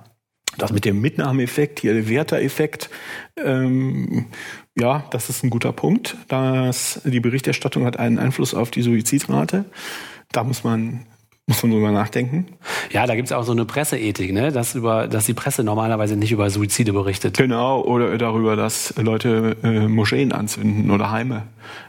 Das 0.56 0.72
mit 0.72 0.84
dem 0.84 1.00
Mitnahmeeffekt, 1.00 1.80
hier 1.80 1.94
der 1.94 2.08
Werter-Effekt, 2.08 2.90
ähm, 3.36 4.26
ja, 4.76 5.04
das 5.10 5.28
ist 5.28 5.44
ein 5.44 5.50
guter 5.50 5.72
Punkt. 5.72 6.16
Das, 6.28 7.00
die 7.04 7.20
Berichterstattung 7.20 7.84
hat 7.84 7.98
einen 7.98 8.18
Einfluss 8.18 8.54
auf 8.54 8.70
die 8.70 8.82
Suizidrate. 8.82 9.66
Da 10.32 10.44
muss 10.44 10.64
man, 10.64 11.06
muss 11.48 11.62
man 11.62 11.72
drüber 11.72 11.90
nachdenken. 11.90 12.46
Ja, 12.92 13.06
da 13.06 13.16
gibt's 13.16 13.32
auch 13.32 13.42
so 13.42 13.52
eine 13.52 13.64
Presseethik, 13.64 14.32
ne? 14.34 14.52
Dass 14.52 14.74
über 14.74 15.08
dass 15.08 15.24
die 15.24 15.32
Presse 15.32 15.64
normalerweise 15.64 16.14
nicht 16.14 16.30
über 16.30 16.50
Suizide 16.50 16.92
berichtet. 16.92 17.38
Genau, 17.38 17.80
oder 17.80 18.16
darüber, 18.18 18.54
dass 18.54 18.94
Leute 18.98 19.56
äh, 19.62 19.88
Moscheen 19.88 20.32
anzünden 20.32 20.90
oder 20.90 21.10
Heime. 21.10 21.44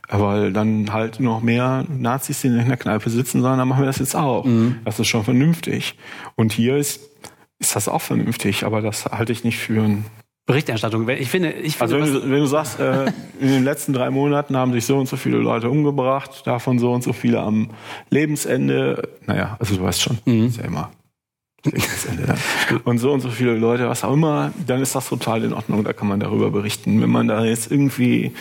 Weil 0.08 0.54
dann 0.54 0.94
halt 0.94 1.20
noch 1.20 1.42
mehr 1.42 1.86
Nazis 1.90 2.44
in 2.46 2.56
der 2.56 2.78
Kneipe 2.78 3.10
sitzen, 3.10 3.42
sondern 3.42 3.60
dann 3.60 3.68
machen 3.68 3.82
wir 3.82 3.88
das 3.88 4.00
jetzt 4.00 4.16
auch. 4.16 4.46
Das 4.84 5.00
ist 5.00 5.08
schon 5.08 5.24
vernünftig. 5.24 5.96
Und 6.36 6.52
hier 6.52 6.78
ist, 6.78 7.02
ist 7.60 7.76
das 7.76 7.88
auch 7.88 8.02
vernünftig, 8.02 8.64
aber 8.64 8.82
das 8.82 9.06
halte 9.06 9.32
ich 9.32 9.44
nicht 9.44 9.60
für 9.60 9.84
ein 9.84 10.06
Berichterstattung. 10.50 11.08
Ich 11.10 11.30
finde, 11.30 11.52
ich 11.52 11.78
finde 11.78 11.96
Also 11.96 12.00
wenn 12.00 12.12
du, 12.12 12.32
wenn 12.32 12.40
du 12.40 12.48
sagst, 12.48 12.80
äh, 12.80 13.06
in 13.40 13.50
den 13.50 13.64
letzten 13.64 13.94
drei 13.94 14.10
Monaten 14.10 14.58
haben 14.58 14.74
sich 14.74 14.84
so 14.84 14.98
und 14.98 15.08
so 15.08 15.16
viele 15.16 15.38
Leute 15.38 15.70
umgebracht, 15.70 16.42
davon 16.46 16.80
so 16.80 16.92
und 16.92 17.04
so 17.04 17.14
viele 17.14 17.40
am 17.40 17.70
Lebensende, 18.10 19.10
naja, 19.28 19.58
also 19.60 19.76
du 19.76 19.84
weißt 19.84 20.02
schon, 20.02 20.18
ist 20.26 20.58
ja 20.58 20.64
immer 20.64 20.90
Lebensende. 21.64 22.24
ja. 22.30 22.78
Und 22.84 22.98
so 22.98 23.12
und 23.12 23.20
so 23.20 23.30
viele 23.30 23.54
Leute, 23.58 23.88
was 23.88 24.04
auch 24.04 24.12
immer, 24.12 24.52
dann 24.66 24.82
ist 24.82 24.96
das 24.96 25.08
total 25.08 25.44
in 25.44 25.54
Ordnung, 25.54 25.84
da 25.84 25.94
kann 25.94 26.08
man 26.08 26.20
darüber 26.20 26.50
berichten. 26.50 27.00
Wenn 27.00 27.12
man 27.12 27.28
da 27.28 27.46
jetzt 27.46 27.72
irgendwie 27.72 28.32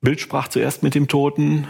Bild 0.00 0.20
sprach 0.20 0.46
zuerst 0.46 0.84
mit 0.84 0.94
dem 0.94 1.08
Toten, 1.08 1.66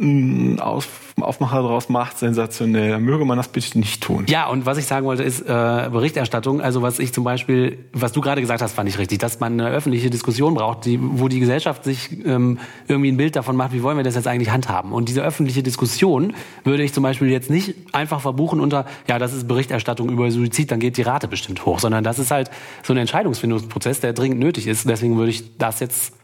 einen 0.00 0.60
Aus, 0.60 0.86
Aufmacher 1.20 1.62
draus 1.62 1.88
macht, 1.88 2.18
sensationell, 2.18 2.98
möge 2.98 3.24
man 3.24 3.36
das 3.36 3.48
bitte 3.48 3.78
nicht 3.78 4.02
tun. 4.02 4.24
Ja, 4.28 4.48
und 4.48 4.66
was 4.66 4.78
ich 4.78 4.86
sagen 4.86 5.06
wollte, 5.06 5.22
ist 5.22 5.40
äh, 5.40 5.44
Berichterstattung. 5.90 6.60
Also 6.60 6.82
was 6.82 6.98
ich 6.98 7.12
zum 7.12 7.24
Beispiel, 7.24 7.78
was 7.92 8.12
du 8.12 8.20
gerade 8.20 8.40
gesagt 8.40 8.62
hast, 8.62 8.72
fand 8.72 8.88
ich 8.88 8.98
richtig, 8.98 9.18
dass 9.18 9.40
man 9.40 9.60
eine 9.60 9.70
öffentliche 9.70 10.10
Diskussion 10.10 10.54
braucht, 10.54 10.84
die, 10.84 10.98
wo 11.00 11.28
die 11.28 11.40
Gesellschaft 11.40 11.84
sich 11.84 12.10
ähm, 12.24 12.58
irgendwie 12.86 13.10
ein 13.10 13.16
Bild 13.16 13.36
davon 13.36 13.56
macht, 13.56 13.72
wie 13.72 13.82
wollen 13.82 13.96
wir 13.96 14.04
das 14.04 14.14
jetzt 14.14 14.26
eigentlich 14.26 14.50
handhaben. 14.50 14.92
Und 14.92 15.08
diese 15.08 15.22
öffentliche 15.22 15.62
Diskussion 15.62 16.34
würde 16.64 16.82
ich 16.82 16.92
zum 16.92 17.02
Beispiel 17.02 17.28
jetzt 17.30 17.50
nicht 17.50 17.74
einfach 17.92 18.20
verbuchen 18.20 18.60
unter, 18.60 18.86
ja, 19.08 19.18
das 19.18 19.32
ist 19.32 19.48
Berichterstattung 19.48 20.08
über 20.10 20.30
Suizid, 20.30 20.70
dann 20.70 20.80
geht 20.80 20.96
die 20.96 21.02
Rate 21.02 21.28
bestimmt 21.28 21.64
hoch, 21.66 21.78
sondern 21.78 22.04
das 22.04 22.18
ist 22.18 22.30
halt 22.30 22.50
so 22.82 22.92
ein 22.92 22.98
Entscheidungsfindungsprozess, 22.98 24.00
der 24.00 24.12
dringend 24.12 24.40
nötig 24.40 24.66
ist. 24.66 24.88
Deswegen 24.88 25.16
würde 25.16 25.30
ich 25.30 25.58
das 25.58 25.80
jetzt 25.80 26.17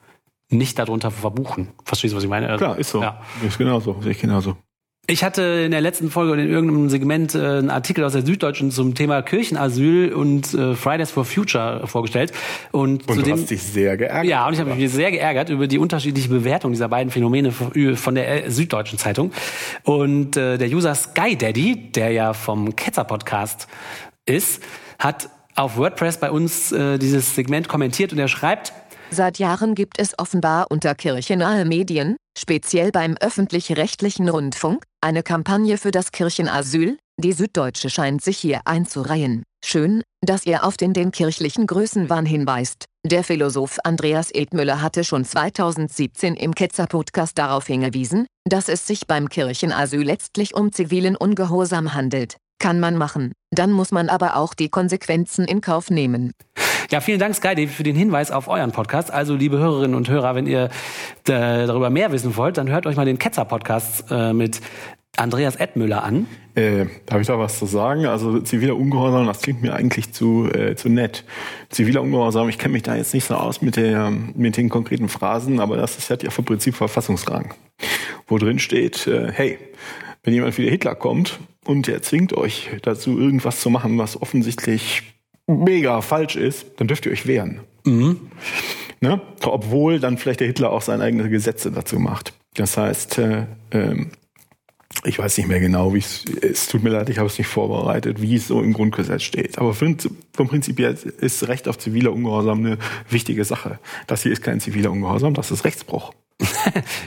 nicht 0.50 0.78
darunter 0.78 1.10
verbuchen. 1.10 1.68
Verstehst 1.84 2.12
du, 2.12 2.16
was 2.16 2.24
ich 2.24 2.30
meine? 2.30 2.56
Klar, 2.56 2.78
ist 2.78 2.90
so. 2.90 3.02
Ja. 3.02 3.20
Ist 3.46 3.58
genauso, 3.58 4.00
sehe 4.00 4.12
ich 4.12 4.20
genauso. 4.20 4.56
Ich 5.06 5.22
hatte 5.22 5.42
in 5.42 5.70
der 5.70 5.82
letzten 5.82 6.10
Folge 6.10 6.32
oder 6.32 6.42
in 6.42 6.48
irgendeinem 6.48 6.88
Segment 6.88 7.34
äh, 7.34 7.38
einen 7.38 7.68
Artikel 7.68 8.04
aus 8.04 8.14
der 8.14 8.24
Süddeutschen 8.24 8.70
zum 8.70 8.94
Thema 8.94 9.20
Kirchenasyl 9.20 10.14
und 10.14 10.54
äh, 10.54 10.74
Fridays 10.74 11.10
for 11.10 11.26
Future 11.26 11.86
vorgestellt. 11.86 12.32
Und, 12.72 13.06
Und 13.06 13.16
zu 13.16 13.20
du 13.20 13.22
dem, 13.22 13.32
hast 13.34 13.50
dich 13.50 13.62
sehr 13.62 13.98
geärgert. 13.98 14.24
ja, 14.24 14.46
und 14.46 14.54
ich 14.54 14.60
habe 14.60 14.74
mich 14.74 14.90
sehr 14.90 15.10
geärgert 15.10 15.50
über 15.50 15.66
die 15.66 15.76
unterschiedliche 15.76 16.30
Bewertung 16.30 16.72
dieser 16.72 16.88
beiden 16.88 17.10
Phänomene 17.10 17.52
von 17.52 17.96
von 17.96 18.14
der 18.14 18.46
äh, 18.46 18.50
Süddeutschen 18.50 18.98
Zeitung. 18.98 19.30
Und 19.82 20.38
äh, 20.38 20.56
der 20.56 20.68
User 20.68 20.94
Sky 20.94 21.36
Daddy, 21.36 21.92
der 21.92 22.10
ja 22.12 22.32
vom 22.32 22.74
Ketzer 22.74 23.04
Podcast 23.04 23.68
ist, 24.24 24.62
hat 24.98 25.28
auf 25.54 25.76
WordPress 25.76 26.16
bei 26.18 26.30
uns 26.30 26.72
äh, 26.72 26.98
dieses 26.98 27.34
Segment 27.34 27.68
kommentiert 27.68 28.12
und 28.12 28.18
er 28.18 28.28
schreibt, 28.28 28.72
Seit 29.10 29.38
Jahren 29.38 29.74
gibt 29.74 29.98
es 29.98 30.18
offenbar 30.18 30.66
unter 30.70 30.94
kirchenahe 30.94 31.64
Medien, 31.64 32.16
speziell 32.36 32.90
beim 32.90 33.16
öffentlich-rechtlichen 33.20 34.28
Rundfunk, 34.28 34.84
eine 35.00 35.22
Kampagne 35.22 35.78
für 35.78 35.90
das 35.90 36.10
Kirchenasyl. 36.10 36.98
Die 37.20 37.32
Süddeutsche 37.32 37.90
scheint 37.90 38.22
sich 38.22 38.38
hier 38.38 38.62
einzureihen. 38.64 39.44
Schön, 39.64 40.02
dass 40.20 40.46
ihr 40.46 40.64
auf 40.64 40.76
den 40.76 40.92
den 40.92 41.12
kirchlichen 41.12 41.66
Größenwahn 41.66 42.26
hinweist. 42.26 42.86
Der 43.06 43.22
Philosoph 43.22 43.78
Andreas 43.84 44.30
Edmüller 44.32 44.82
hatte 44.82 45.04
schon 45.04 45.24
2017 45.24 46.34
im 46.34 46.54
Ketzer-Podcast 46.54 47.38
darauf 47.38 47.66
hingewiesen, 47.66 48.26
dass 48.44 48.68
es 48.68 48.86
sich 48.86 49.06
beim 49.06 49.28
Kirchenasyl 49.28 50.02
letztlich 50.02 50.54
um 50.54 50.72
zivilen 50.72 51.14
Ungehorsam 51.14 51.94
handelt. 51.94 52.36
Kann 52.58 52.80
man 52.80 52.96
machen, 52.96 53.32
dann 53.50 53.72
muss 53.72 53.92
man 53.92 54.08
aber 54.08 54.36
auch 54.36 54.54
die 54.54 54.70
Konsequenzen 54.70 55.44
in 55.44 55.60
Kauf 55.60 55.90
nehmen. 55.90 56.32
Ja, 56.94 57.00
vielen 57.00 57.18
Dank, 57.18 57.34
Sky, 57.34 57.66
für 57.66 57.82
den 57.82 57.96
Hinweis 57.96 58.30
auf 58.30 58.46
euren 58.46 58.70
Podcast. 58.70 59.12
Also, 59.12 59.34
liebe 59.34 59.58
Hörerinnen 59.58 59.96
und 59.96 60.08
Hörer, 60.08 60.36
wenn 60.36 60.46
ihr 60.46 60.66
äh, 60.66 60.70
darüber 61.66 61.90
mehr 61.90 62.12
wissen 62.12 62.36
wollt, 62.36 62.56
dann 62.56 62.70
hört 62.70 62.86
euch 62.86 62.94
mal 62.94 63.04
den 63.04 63.18
Ketzer-Podcast 63.18 64.12
äh, 64.12 64.32
mit 64.32 64.60
Andreas 65.16 65.56
Edmüller 65.56 66.04
an. 66.04 66.28
Äh, 66.54 66.86
Habe 67.10 67.22
ich 67.22 67.26
da 67.26 67.36
was 67.36 67.58
zu 67.58 67.66
sagen? 67.66 68.06
Also 68.06 68.38
ziviler 68.38 68.76
Ungehorsam, 68.76 69.26
das 69.26 69.40
klingt 69.40 69.60
mir 69.60 69.74
eigentlich 69.74 70.12
zu, 70.12 70.48
äh, 70.48 70.76
zu 70.76 70.88
nett. 70.88 71.24
Ziviler 71.68 72.00
Ungehorsam, 72.00 72.48
ich 72.48 72.58
kenne 72.58 72.74
mich 72.74 72.84
da 72.84 72.94
jetzt 72.94 73.12
nicht 73.12 73.24
so 73.24 73.34
aus 73.34 73.60
mit, 73.60 73.74
der, 73.74 74.12
mit 74.12 74.56
den 74.56 74.68
konkreten 74.68 75.08
Phrasen, 75.08 75.58
aber 75.58 75.76
das 75.76 75.98
ist, 75.98 76.22
ja 76.22 76.30
vom 76.30 76.44
Prinzip 76.44 76.76
Verfassungsrang. 76.76 77.54
Wo 78.28 78.38
drin 78.38 78.60
steht, 78.60 79.08
äh, 79.08 79.32
hey, 79.32 79.58
wenn 80.22 80.32
jemand 80.32 80.56
wie 80.58 80.62
der 80.62 80.70
Hitler 80.70 80.94
kommt 80.94 81.40
und 81.64 81.88
er 81.88 82.02
zwingt 82.02 82.34
euch 82.34 82.70
dazu, 82.82 83.18
irgendwas 83.18 83.58
zu 83.58 83.68
machen, 83.68 83.98
was 83.98 84.22
offensichtlich 84.22 85.13
mega 85.46 86.00
falsch 86.00 86.36
ist, 86.36 86.66
dann 86.76 86.88
dürft 86.88 87.06
ihr 87.06 87.12
euch 87.12 87.26
wehren. 87.26 87.60
Ne? 89.00 89.20
Obwohl 89.42 90.00
dann 90.00 90.18
vielleicht 90.18 90.40
der 90.40 90.46
Hitler 90.46 90.70
auch 90.70 90.82
seine 90.82 91.04
eigenen 91.04 91.30
Gesetze 91.30 91.70
dazu 91.70 91.98
macht. 91.98 92.32
Das 92.54 92.76
heißt, 92.76 93.18
äh, 93.18 93.46
ähm, 93.72 94.12
ich 95.04 95.18
weiß 95.18 95.36
nicht 95.38 95.48
mehr 95.48 95.60
genau, 95.60 95.92
wie 95.92 95.98
es, 95.98 96.24
es 96.40 96.68
tut 96.68 96.82
mir 96.82 96.90
leid, 96.90 97.08
ich 97.08 97.18
habe 97.18 97.26
es 97.26 97.36
nicht 97.36 97.48
vorbereitet, 97.48 98.22
wie 98.22 98.36
es 98.36 98.46
so 98.46 98.62
im 98.62 98.72
Grundgesetz 98.72 99.22
steht. 99.22 99.58
Aber 99.58 99.74
vom 99.74 99.96
vom 100.32 100.48
Prinzip 100.48 100.78
her 100.78 100.94
ist 101.20 101.48
Recht 101.48 101.68
auf 101.68 101.78
ziviler 101.78 102.12
Ungehorsam 102.12 102.60
eine 102.60 102.78
wichtige 103.10 103.44
Sache. 103.44 103.78
Das 104.06 104.22
hier 104.22 104.32
ist 104.32 104.42
kein 104.42 104.60
ziviler 104.60 104.90
Ungehorsam, 104.90 105.34
das 105.34 105.50
ist 105.50 105.64
Rechtsbruch. 105.64 106.12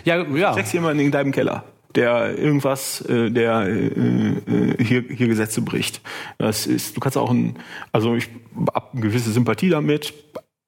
Ja, 0.06 0.24
ja. 0.24 0.54
Steckst 0.54 0.74
jemanden 0.74 1.04
in 1.04 1.12
deinem 1.12 1.32
Keller, 1.32 1.66
der 1.98 2.38
irgendwas, 2.38 3.02
äh, 3.02 3.30
der 3.32 3.68
äh, 3.68 3.88
äh, 3.88 4.84
hier, 4.84 5.04
hier 5.10 5.28
Gesetze 5.28 5.62
bricht. 5.62 6.02
Das 6.38 6.68
ist, 6.68 6.96
du 6.96 7.02
kannst 7.02 7.18
auch 7.18 7.32
ein, 7.32 7.58
also 7.92 8.16
ich 8.16 8.30
hab 8.74 8.94
eine 8.94 9.02
gewisse 9.02 9.32
Sympathie 9.32 9.70
damit, 9.70 10.14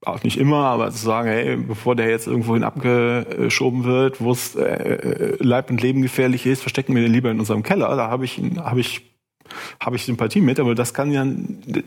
auch 0.05 0.23
nicht 0.23 0.37
immer, 0.37 0.65
aber 0.65 0.91
zu 0.91 0.97
sagen, 0.97 1.29
hey, 1.29 1.55
bevor 1.55 1.95
der 1.95 2.09
jetzt 2.09 2.27
irgendwohin 2.27 2.63
abgeschoben 2.63 3.83
wird, 3.83 4.21
wo 4.21 4.31
es 4.31 4.55
äh, 4.55 5.37
Leib 5.39 5.69
und 5.69 5.81
Leben 5.81 6.01
gefährlich 6.01 6.45
ist, 6.45 6.61
verstecken 6.61 6.95
wir 6.95 7.03
den 7.03 7.13
lieber 7.13 7.29
in 7.29 7.39
unserem 7.39 7.63
Keller. 7.63 7.95
Da 7.95 8.09
habe 8.09 8.25
ich, 8.25 8.41
habe 8.57 8.79
ich 8.79 9.08
habe 9.79 9.95
ich 9.95 10.05
Sympathie 10.05 10.41
mit, 10.41 10.59
aber 10.59 10.75
das 10.75 10.93
kann 10.93 11.11
ja, 11.11 11.25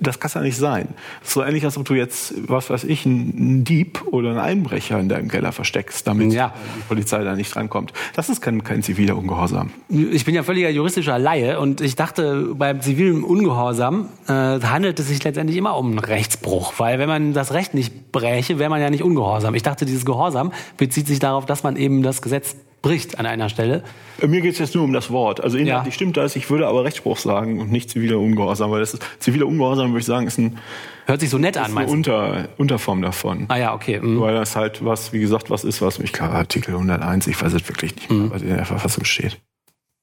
das 0.01 0.21
kann 0.21 0.31
ja 0.35 0.41
nicht 0.43 0.57
sein. 0.57 0.89
So 1.23 1.43
ähnlich, 1.43 1.65
als 1.65 1.77
ob 1.79 1.85
du 1.85 1.95
jetzt, 1.95 2.35
was 2.49 2.71
weiß 2.71 2.85
ich, 2.85 3.05
einen 3.07 3.65
Dieb 3.65 4.03
oder 4.07 4.31
einen 4.31 4.39
Einbrecher 4.39 4.99
in 4.99 5.09
deinem 5.09 5.29
Keller 5.29 5.53
versteckst, 5.53 6.07
damit 6.07 6.33
Ja. 6.33 6.53
die 6.77 6.83
Polizei 6.89 7.23
da 7.25 7.35
nicht 7.35 7.55
drankommt. 7.55 7.93
Das 8.15 8.29
ist 8.29 8.41
kein, 8.41 8.65
kein 8.65 8.83
ziviler 8.83 9.17
Ungehorsam. 9.17 9.71
Ich 9.89 10.25
bin 10.25 10.35
ja 10.35 10.43
völliger 10.43 10.71
juristischer 10.71 11.19
Laie 11.19 11.59
und 11.61 11.81
ich 11.81 11.97
dachte, 11.97 12.55
beim 12.55 12.81
zivilen 12.81 13.25
Ungehorsam 13.25 14.09
äh, 14.27 14.33
handelt 14.33 14.99
es 15.01 15.09
sich 15.09 15.23
letztendlich 15.25 15.57
immer 15.59 15.77
um 15.77 15.91
einen 15.91 15.99
Rechtsbruch, 15.99 16.75
weil 16.79 16.99
wenn 16.99 17.09
man 17.09 17.33
das 17.33 17.53
Recht 17.53 17.75
nicht 17.75 18.13
bräche, 18.13 18.59
wäre 18.59 18.71
man 18.71 18.81
ja 18.81 18.91
nicht 18.91 19.03
ungehorsam. 19.03 19.55
Ich 19.55 19.63
dachte, 19.63 19.85
dieses 19.87 20.05
Gehorsam 20.05 20.53
bezieht 20.77 21.07
sich 21.07 21.19
darauf, 21.19 21.47
dass 21.47 21.63
man 21.63 21.77
eben 21.77 22.03
das 22.03 22.23
Gesetz 22.23 22.57
bricht 22.83 23.19
an 23.19 23.27
einer 23.27 23.49
Stelle. 23.49 23.83
Mir 24.21 24.41
geht 24.41 24.55
es 24.55 24.59
jetzt 24.59 24.75
nur 24.75 24.85
um 24.85 24.93
das 24.93 25.11
Wort. 25.11 25.43
Also 25.43 25.57
inhaltlich 25.57 25.95
Ja. 25.95 25.97
stimmt 25.97 26.17
das. 26.17 26.37
Ich 26.37 26.51
würde 26.51 26.67
aber 26.67 26.85
Rechtsspruch 26.85 27.17
sagen 27.17 27.61
und 27.61 27.71
nicht 27.71 27.89
ziviler 27.91 28.19
Ungehorsam, 28.19 28.71
weil 28.73 28.81
das 28.81 28.95
ist 28.95 29.03
ziviler 29.21 29.47
Ungehorsam, 29.47 29.91
würde 29.91 30.01
ich 30.01 30.07
sagen, 30.07 30.27
ist, 30.27 30.39
ein, 30.39 30.59
Hört 31.07 31.21
sich 31.21 31.31
so 31.31 31.39
nett 31.39 31.57
an, 31.57 31.73
meinst 31.73 31.91
du? 31.91 31.97
Unter, 31.97 32.49
Unterform 32.59 33.03
davon. 33.03 33.47
Ah 33.49 33.57
ja, 33.57 33.75
okay. 33.75 34.01
mhm. 34.01 34.21
Weil 34.21 34.35
das 34.35 34.55
halt 34.57 34.85
was, 34.85 35.13
wie 35.13 35.21
gesagt, 35.21 35.51
was 35.51 35.65
ist, 35.65 35.81
was, 35.81 35.99
ich 35.99 36.13
glaube, 36.13 36.35
Artikel 36.35 36.75
101, 36.75 37.27
ich 37.29 37.41
weiß 37.41 37.53
es 37.53 37.69
wirklich 37.69 37.95
nicht 37.97 38.11
mehr, 38.11 38.31
was 38.31 38.43
in 38.43 38.49
der 38.49 38.65
Verfassung 38.67 39.05
steht. 39.05 39.39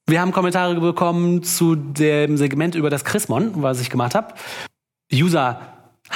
Wir 0.06 0.20
haben 0.20 0.32
Kommentare 0.32 0.74
bekommen 0.80 1.42
zu 1.42 1.76
dem 1.76 2.36
Segment 2.36 2.74
über 2.74 2.90
das 2.90 3.04
Chrismon, 3.04 3.52
was 3.56 3.80
ich 3.80 3.90
gemacht 3.90 4.14
habe. 4.14 4.34
User 5.12 5.60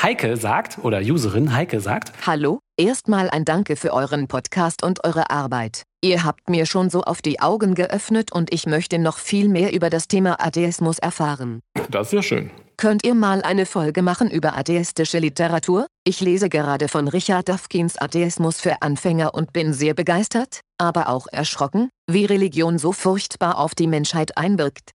Heike 0.03 0.37
sagt, 0.37 0.79
oder 0.83 1.01
Userin 1.01 1.55
Heike 1.55 1.81
sagt, 1.81 2.13
Hallo, 2.27 2.61
erstmal 2.77 3.31
ein 3.31 3.45
Danke 3.45 3.77
für 3.77 3.93
euren 3.93 4.29
Podcast 4.29 4.83
und 4.83 5.05
eure 5.05 5.31
Arbeit. 5.31 5.85
Ihr 6.03 6.25
habt 6.25 6.51
mir 6.51 6.67
schon 6.67 6.91
so 6.91 7.03
auf 7.03 7.23
die 7.23 7.41
Augen 7.41 7.75
geöffnet 7.75 8.33
und 8.33 8.53
ich 8.53 8.67
möchte 8.67 8.99
noch 8.99 9.19
viel 9.19 9.49
mehr 9.49 9.73
über 9.73 9.89
das 9.89 10.09
Thema 10.09 10.45
Atheismus 10.45 10.99
erfahren. 10.99 11.61
Das 11.91 12.09
ist 12.09 12.13
ja 12.13 12.23
schön. 12.23 12.51
Könnt 12.77 13.05
ihr 13.05 13.15
mal 13.15 13.43
eine 13.43 13.67
Folge 13.67 14.03
machen 14.03 14.31
über 14.31 14.59
atheistische 14.59 15.21
Literatur? 15.21 15.87
Ich 16.05 16.21
lese 16.21 16.49
gerade 16.49 16.89
von 16.89 17.09
Richard 17.09 17.49
Dawkins 17.49 17.97
Atheismus 17.97 18.61
für 18.61 18.83
Anfänger 18.83 19.33
und 19.33 19.53
bin 19.53 19.73
sehr 19.73 19.95
begeistert, 19.95 20.61
aber 20.77 21.09
auch 21.09 21.29
erschrocken, 21.31 21.89
wie 22.11 22.25
Religion 22.25 22.79
so 22.79 22.93
furchtbar 22.93 23.59
auf 23.59 23.75
die 23.75 23.87
Menschheit 23.87 24.37
einwirkt. 24.37 24.91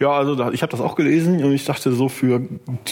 Ja, 0.00 0.12
also 0.12 0.34
da, 0.34 0.50
ich 0.50 0.62
habe 0.62 0.70
das 0.70 0.80
auch 0.80 0.96
gelesen 0.96 1.44
und 1.44 1.52
ich 1.52 1.64
dachte 1.64 1.92
so 1.92 2.08
für 2.08 2.40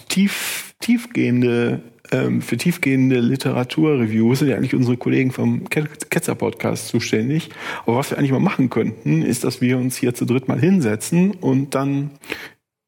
tief, 0.08 0.71
tiefgehende, 0.82 1.80
ähm, 2.10 2.42
für 2.42 2.58
tiefgehende 2.58 3.20
Literaturreviews 3.20 4.40
sind 4.40 4.48
ja 4.48 4.56
eigentlich 4.56 4.74
unsere 4.74 4.96
Kollegen 4.98 5.30
vom 5.30 5.68
Ke- 5.70 5.88
Ketzer 6.10 6.34
Podcast 6.34 6.88
zuständig. 6.88 7.48
Aber 7.86 7.96
was 7.96 8.10
wir 8.10 8.18
eigentlich 8.18 8.32
mal 8.32 8.40
machen 8.40 8.68
könnten, 8.68 9.22
ist, 9.22 9.44
dass 9.44 9.60
wir 9.62 9.78
uns 9.78 9.96
hier 9.96 10.14
zu 10.14 10.26
dritt 10.26 10.48
mal 10.48 10.60
hinsetzen 10.60 11.30
und 11.30 11.74
dann 11.74 12.10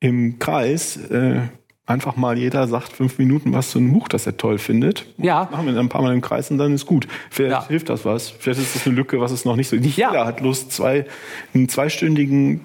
im 0.01 0.39
Kreis 0.39 0.99
äh, 1.11 1.41
einfach 1.87 2.17
mal 2.17 2.37
jeder 2.39 2.67
sagt 2.67 2.93
fünf 2.93 3.19
Minuten 3.19 3.53
was 3.53 3.71
zu 3.71 3.79
einem 3.79 3.93
Buch, 3.93 4.09
das 4.09 4.27
er 4.27 4.37
toll 4.37 4.59
findet. 4.59 5.07
Ja. 5.19 5.49
Machen 5.51 5.67
wir 5.67 5.73
dann 5.75 5.87
ein 5.87 5.89
paar 5.91 6.03
Mal 6.03 6.13
im 6.15 6.21
Kreis 6.21 6.51
und 6.51 6.59
dann 6.59 6.75
ist 6.75 6.85
gut. 6.87 7.07
Vielleicht 7.31 7.53
Ja. 7.53 7.69
hilft 7.69 7.89
das 7.89 8.05
was. 8.05 8.29
Vielleicht 8.31 8.61
ist 8.61 8.75
das 8.75 8.87
eine 8.87 8.97
Lücke, 8.97 9.21
was 9.21 9.33
es 9.33 9.45
noch 9.45 9.57
nicht 9.57 9.69
so. 9.69 9.77
Nicht 9.77 9.97
Ja. 9.97 10.11
jeder 10.11 10.27
hat 10.27 10.41
Lust, 10.41 10.73
zwei, 10.73 11.07
einen 11.55 11.69
zweistündigen 11.69 12.61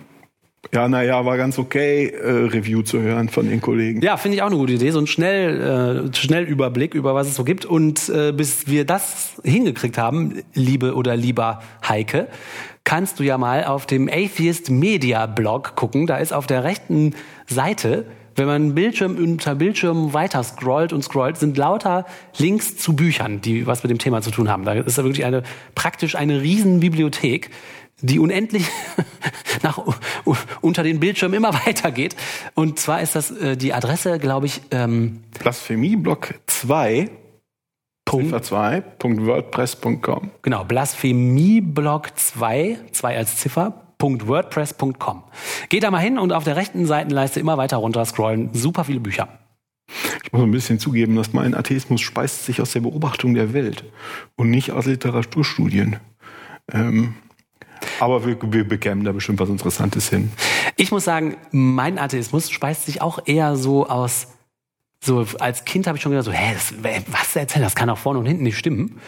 ja, 0.74 0.88
naja, 0.88 1.26
war 1.26 1.38
ganz 1.38 1.58
okay, 1.58 2.08
äh, 2.08 2.30
Review 2.30 2.82
zu 2.84 3.02
hören 3.02 3.30
von 3.30 3.50
den 3.50 3.62
Kollegen. 3.62 4.02
ja, 4.02 4.18
finde 4.18 4.36
ich 4.36 4.44
auch 4.44 4.48
eine 4.48 4.58
gute 4.58 4.74
Idee, 4.74 4.92
so 4.92 5.00
ein 5.00 5.08
schnell, 5.08 6.10
äh, 6.12 6.16
Schnellüberblick 6.16 6.94
über 6.94 7.16
was 7.16 7.28
es 7.28 7.36
so 7.36 7.44
gibt. 7.44 7.66
Und 7.66 8.10
äh, 8.10 8.32
bis 8.34 8.68
wir 8.68 8.86
das 8.86 9.42
hingekriegt 9.44 9.98
haben, 9.98 10.44
liebe 10.54 10.96
oder 10.96 11.16
lieber 11.16 11.62
Heike, 11.88 12.28
kannst 12.84 13.20
du 13.20 13.24
ja 13.24 13.38
mal 13.38 13.64
auf 13.64 13.86
dem 13.86 14.10
Atheist 14.10 14.70
Media 14.70 15.26
Blog 15.26 15.76
gucken. 15.76 16.08
Da 16.08 16.18
ist 16.18 16.34
auf 16.34 16.46
der 16.46 16.64
rechten 16.64 17.16
Seite, 17.48 18.06
wenn 18.36 18.48
man 18.48 18.76
Bildschirm 18.76 19.18
unter 19.18 19.56
Bildschirm 19.56 20.14
weiter 20.14 20.44
scrollt 20.44 20.94
und 20.94 21.04
scrollt, 21.04 21.38
sind 21.38 21.58
lauter 21.58 22.06
Links 22.38 22.78
zu 22.78 22.96
Büchern, 22.96 23.42
die 23.42 23.68
was 23.68 23.84
mit 23.84 23.92
dem 23.92 23.98
Thema 23.98 24.22
zu 24.22 24.32
tun 24.32 24.50
haben. 24.50 24.66
Da 24.66 24.74
ist 24.74 24.98
da 24.98 25.04
wirklich 25.04 25.26
eine 25.26 25.44
praktisch 25.76 26.16
eine 26.16 26.42
Riesenbibliothek, 26.42 27.50
die 28.02 28.20
unendlich 28.20 28.68
nach 29.64 29.80
unter 30.62 30.84
den 30.84 31.00
Bildschirmen 31.00 31.36
immer 31.36 31.54
weitergeht. 31.66 32.16
Und 32.54 32.80
zwar 32.80 33.02
ist 33.02 33.16
das 33.16 33.32
äh, 33.32 33.58
die 33.58 33.74
Adresse, 33.74 34.20
glaube 34.20 34.46
ich, 34.46 34.62
ähm, 34.72 35.24
Blasphemieblock 35.40 36.36
2, 36.48 37.10
Punkt, 38.06 38.28
Ziffer 38.28 38.42
2, 38.42 38.82
Punkt 38.82 39.26
WordPress.com. 39.26 40.32
genau, 40.42 40.64
Blasphemieblog 40.64 42.18
2, 42.18 42.78
2 42.92 43.18
als 43.18 43.38
Ziffer, 43.38 43.86
.wordpress.com. 44.02 45.24
Geht 45.68 45.84
da 45.84 45.92
mal 45.92 46.00
hin 46.00 46.18
und 46.18 46.32
auf 46.32 46.46
der 46.46 46.56
rechten 46.56 46.86
Seitenleiste 46.86 47.40
immer 47.40 47.58
weiter 47.58 47.78
runter 47.78 48.06
scrollen. 48.06 48.54
Super 48.54 48.86
viele 48.86 49.02
Bücher. 49.02 49.28
Ich 50.24 50.32
muss 50.32 50.44
ein 50.44 50.52
bisschen 50.52 50.80
zugeben, 50.80 51.16
dass 51.16 51.34
mein 51.34 51.56
Atheismus 51.56 52.02
speist 52.02 52.46
sich 52.46 52.62
aus 52.62 52.72
der 52.72 52.82
Beobachtung 52.82 53.34
der 53.34 53.54
Welt 53.54 53.84
und 54.36 54.50
nicht 54.50 54.72
aus 54.72 54.86
Literaturstudien. 54.86 55.98
Ähm, 56.72 57.16
aber 58.00 58.26
wir, 58.26 58.38
wir 58.42 58.68
bekämen 58.68 59.04
da 59.04 59.12
bestimmt 59.12 59.40
was 59.40 59.50
Interessantes 59.50 60.10
hin. 60.10 60.32
Ich 60.76 60.92
muss 60.92 61.04
sagen, 61.04 61.38
mein 61.52 61.98
Atheismus 62.00 62.50
speist 62.50 62.86
sich 62.86 63.02
auch 63.02 63.20
eher 63.26 63.56
so 63.56 63.88
aus 63.88 64.28
so 65.02 65.26
als 65.40 65.64
Kind 65.64 65.88
habe 65.88 65.98
ich 65.98 66.02
schon 66.02 66.12
gedacht, 66.12 66.26
so, 66.26 66.32
hä, 66.34 66.54
das, 66.54 66.74
was 67.08 67.36
erzählen, 67.36 67.64
das 67.64 67.76
kann 67.76 67.90
auch 67.90 67.98
vorne 67.98 68.20
und 68.20 68.26
hinten 68.26 68.44
nicht 68.44 68.58
stimmen. 68.58 69.00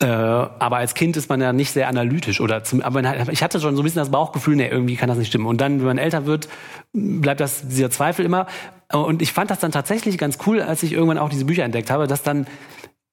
Äh, 0.00 0.06
aber 0.06 0.78
als 0.78 0.94
Kind 0.94 1.16
ist 1.16 1.28
man 1.28 1.40
ja 1.40 1.52
nicht 1.52 1.70
sehr 1.72 1.88
analytisch 1.88 2.40
oder 2.40 2.64
zum, 2.64 2.80
aber 2.80 3.30
ich 3.30 3.42
hatte 3.42 3.60
schon 3.60 3.76
so 3.76 3.82
ein 3.82 3.84
bisschen 3.84 4.00
das 4.00 4.10
Bauchgefühl, 4.10 4.56
nee, 4.56 4.68
irgendwie 4.68 4.96
kann 4.96 5.08
das 5.08 5.18
nicht 5.18 5.28
stimmen. 5.28 5.46
Und 5.46 5.60
dann, 5.60 5.80
wenn 5.80 5.86
man 5.86 5.98
älter 5.98 6.24
wird, 6.24 6.48
bleibt 6.92 7.40
das 7.40 7.68
dieser 7.68 7.90
Zweifel 7.90 8.24
immer. 8.24 8.46
Und 8.90 9.20
ich 9.20 9.32
fand 9.32 9.50
das 9.50 9.58
dann 9.58 9.72
tatsächlich 9.72 10.16
ganz 10.16 10.38
cool, 10.46 10.62
als 10.62 10.82
ich 10.82 10.92
irgendwann 10.92 11.18
auch 11.18 11.28
diese 11.28 11.44
Bücher 11.44 11.64
entdeckt 11.64 11.90
habe, 11.90 12.06
dass 12.06 12.22
dann 12.22 12.46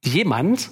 jemand 0.03 0.69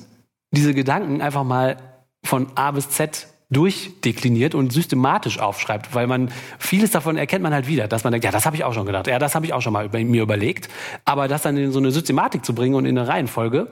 diese 0.52 0.74
Gedanken 0.74 1.22
einfach 1.22 1.44
mal 1.44 1.78
von 2.24 2.48
A 2.56 2.72
bis 2.72 2.90
Z 2.90 3.28
durchdekliniert 3.54 4.56
und 4.56 4.74
systematisch 4.74 5.40
aufschreibt, 5.40 5.94
weil 5.96 6.08
man 6.08 6.30
vieles 6.60 6.92
davon 6.92 7.18
erkennt 7.18 7.44
man 7.44 7.54
halt 7.54 7.68
wieder, 7.68 7.88
dass 7.88 8.04
man 8.04 8.12
denkt, 8.12 8.26
ja, 8.26 8.32
das 8.32 8.46
habe 8.46 8.56
ich 8.56 8.64
auch 8.64 8.74
schon 8.74 8.86
gedacht, 8.86 9.08
ja, 9.08 9.20
das 9.20 9.36
habe 9.36 9.46
ich 9.46 9.54
auch 9.54 9.62
schon 9.62 9.74
mal 9.74 9.86
über, 9.86 10.00
mir 10.00 10.22
überlegt, 10.24 10.70
aber 11.06 11.28
das 11.28 11.42
dann 11.44 11.56
in 11.58 11.72
so 11.72 11.80
eine 11.80 11.92
Systematik 11.92 12.44
zu 12.46 12.54
bringen 12.54 12.76
und 12.76 12.86
in 12.86 12.98
eine 12.98 13.08
Reihenfolge, 13.08 13.68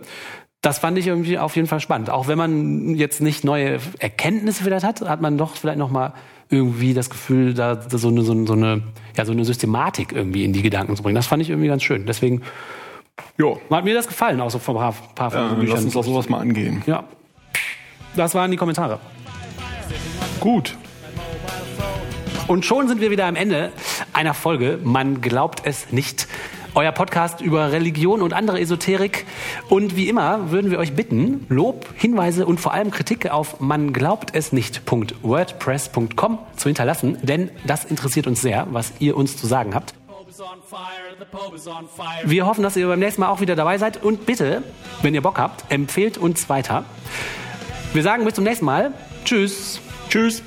das 0.61 0.77
fand 0.79 0.97
ich 0.97 1.07
irgendwie 1.07 1.39
auf 1.39 1.55
jeden 1.55 1.67
Fall 1.67 1.79
spannend. 1.79 2.09
Auch 2.11 2.27
wenn 2.27 2.38
man 2.38 2.95
jetzt 2.95 3.19
nicht 3.19 3.43
neue 3.43 3.79
Erkenntnisse 4.00 4.63
vielleicht 4.63 4.85
hat, 4.85 5.01
hat 5.01 5.19
man 5.19 5.38
doch 5.38 5.55
vielleicht 5.55 5.79
noch 5.79 5.89
mal 5.89 6.13
irgendwie 6.50 6.93
das 6.93 7.09
Gefühl, 7.09 7.53
da 7.53 7.81
so 7.89 8.09
eine, 8.09 8.21
so 8.21 8.33
eine, 8.33 8.83
ja, 9.17 9.25
so 9.25 9.31
eine 9.31 9.43
Systematik 9.45 10.11
irgendwie 10.11 10.43
in 10.43 10.53
die 10.53 10.61
Gedanken 10.61 10.95
zu 10.95 11.01
bringen. 11.01 11.15
Das 11.15 11.25
fand 11.25 11.41
ich 11.41 11.50
irgendwie 11.50 11.67
ganz 11.69 11.81
schön. 11.81 12.05
Deswegen 12.05 12.41
Jo. 13.38 13.59
hat 13.71 13.85
mir 13.85 13.93
das 13.93 14.07
gefallen, 14.07 14.39
auch 14.41 14.51
so 14.51 14.59
von 14.59 14.75
ein 14.77 14.79
paar, 14.81 14.93
paar 15.15 15.31
von 15.31 15.39
Ja, 15.39 15.47
den 15.50 15.55
lass 15.57 15.65
Büchern. 15.65 15.85
uns 15.85 15.95
auch 15.95 16.03
sowas 16.03 16.29
mal 16.29 16.39
angehen. 16.39 16.83
Ja. 16.85 17.05
Das 18.15 18.35
waren 18.35 18.51
die 18.51 18.57
Kommentare. 18.57 19.00
Gut. 20.41 20.75
Und 22.48 22.65
schon 22.65 22.88
sind 22.88 23.00
wir 23.00 23.12
wieder 23.12 23.27
am 23.27 23.36
Ende 23.36 23.71
einer 24.12 24.33
Folge. 24.33 24.79
Man 24.83 25.21
glaubt 25.21 25.62
es 25.65 25.91
nicht. 25.91 26.27
Euer 26.74 26.91
Podcast 26.91 27.41
über 27.41 27.71
Religion 27.71 28.24
und 28.24 28.33
andere 28.33 28.60
Esoterik. 28.60 29.27
Und 29.69 29.95
wie 29.95 30.10
immer 30.10 30.50
würden 30.50 30.71
wir 30.71 30.79
euch 30.79 30.93
bitten, 30.93 31.45
Lob, 31.48 31.86
Hinweise 31.95 32.48
und 32.48 32.60
vor 32.60 32.74
allem 32.74 32.89
Kritik 32.89 33.29
auf 33.29 33.60
man 33.60 33.93
glaubt 33.93 34.33
es 34.33 34.51
nicht.wordpress.com 34.51 36.39
zu 36.57 36.69
hinterlassen, 36.69 37.19
denn 37.21 37.51
das 37.67 37.86
interessiert 37.86 38.25
uns 38.25 38.41
sehr, 38.41 38.65
was 38.71 38.93
ihr 38.98 39.15
uns 39.15 39.38
zu 39.38 39.45
sagen 39.45 39.75
habt. 39.75 39.93
Wir 42.24 42.48
hoffen, 42.48 42.63
dass 42.63 42.75
ihr 42.75 42.88
beim 42.88 43.00
nächsten 43.00 43.21
Mal 43.21 43.29
auch 43.29 43.41
wieder 43.41 43.55
dabei 43.55 43.77
seid. 43.77 44.03
Und 44.03 44.25
bitte, 44.25 44.63
wenn 45.03 45.13
ihr 45.13 45.21
Bock 45.21 45.38
habt, 45.38 45.71
empfehlt 45.71 46.17
uns 46.17 46.50
weiter. 46.50 46.83
Wir 47.93 48.01
sagen 48.01 48.25
bis 48.25 48.33
zum 48.33 48.43
nächsten 48.43 48.65
Mal. 48.65 48.91
Tschüss. 49.24 49.79
Tschüss. 50.11 50.43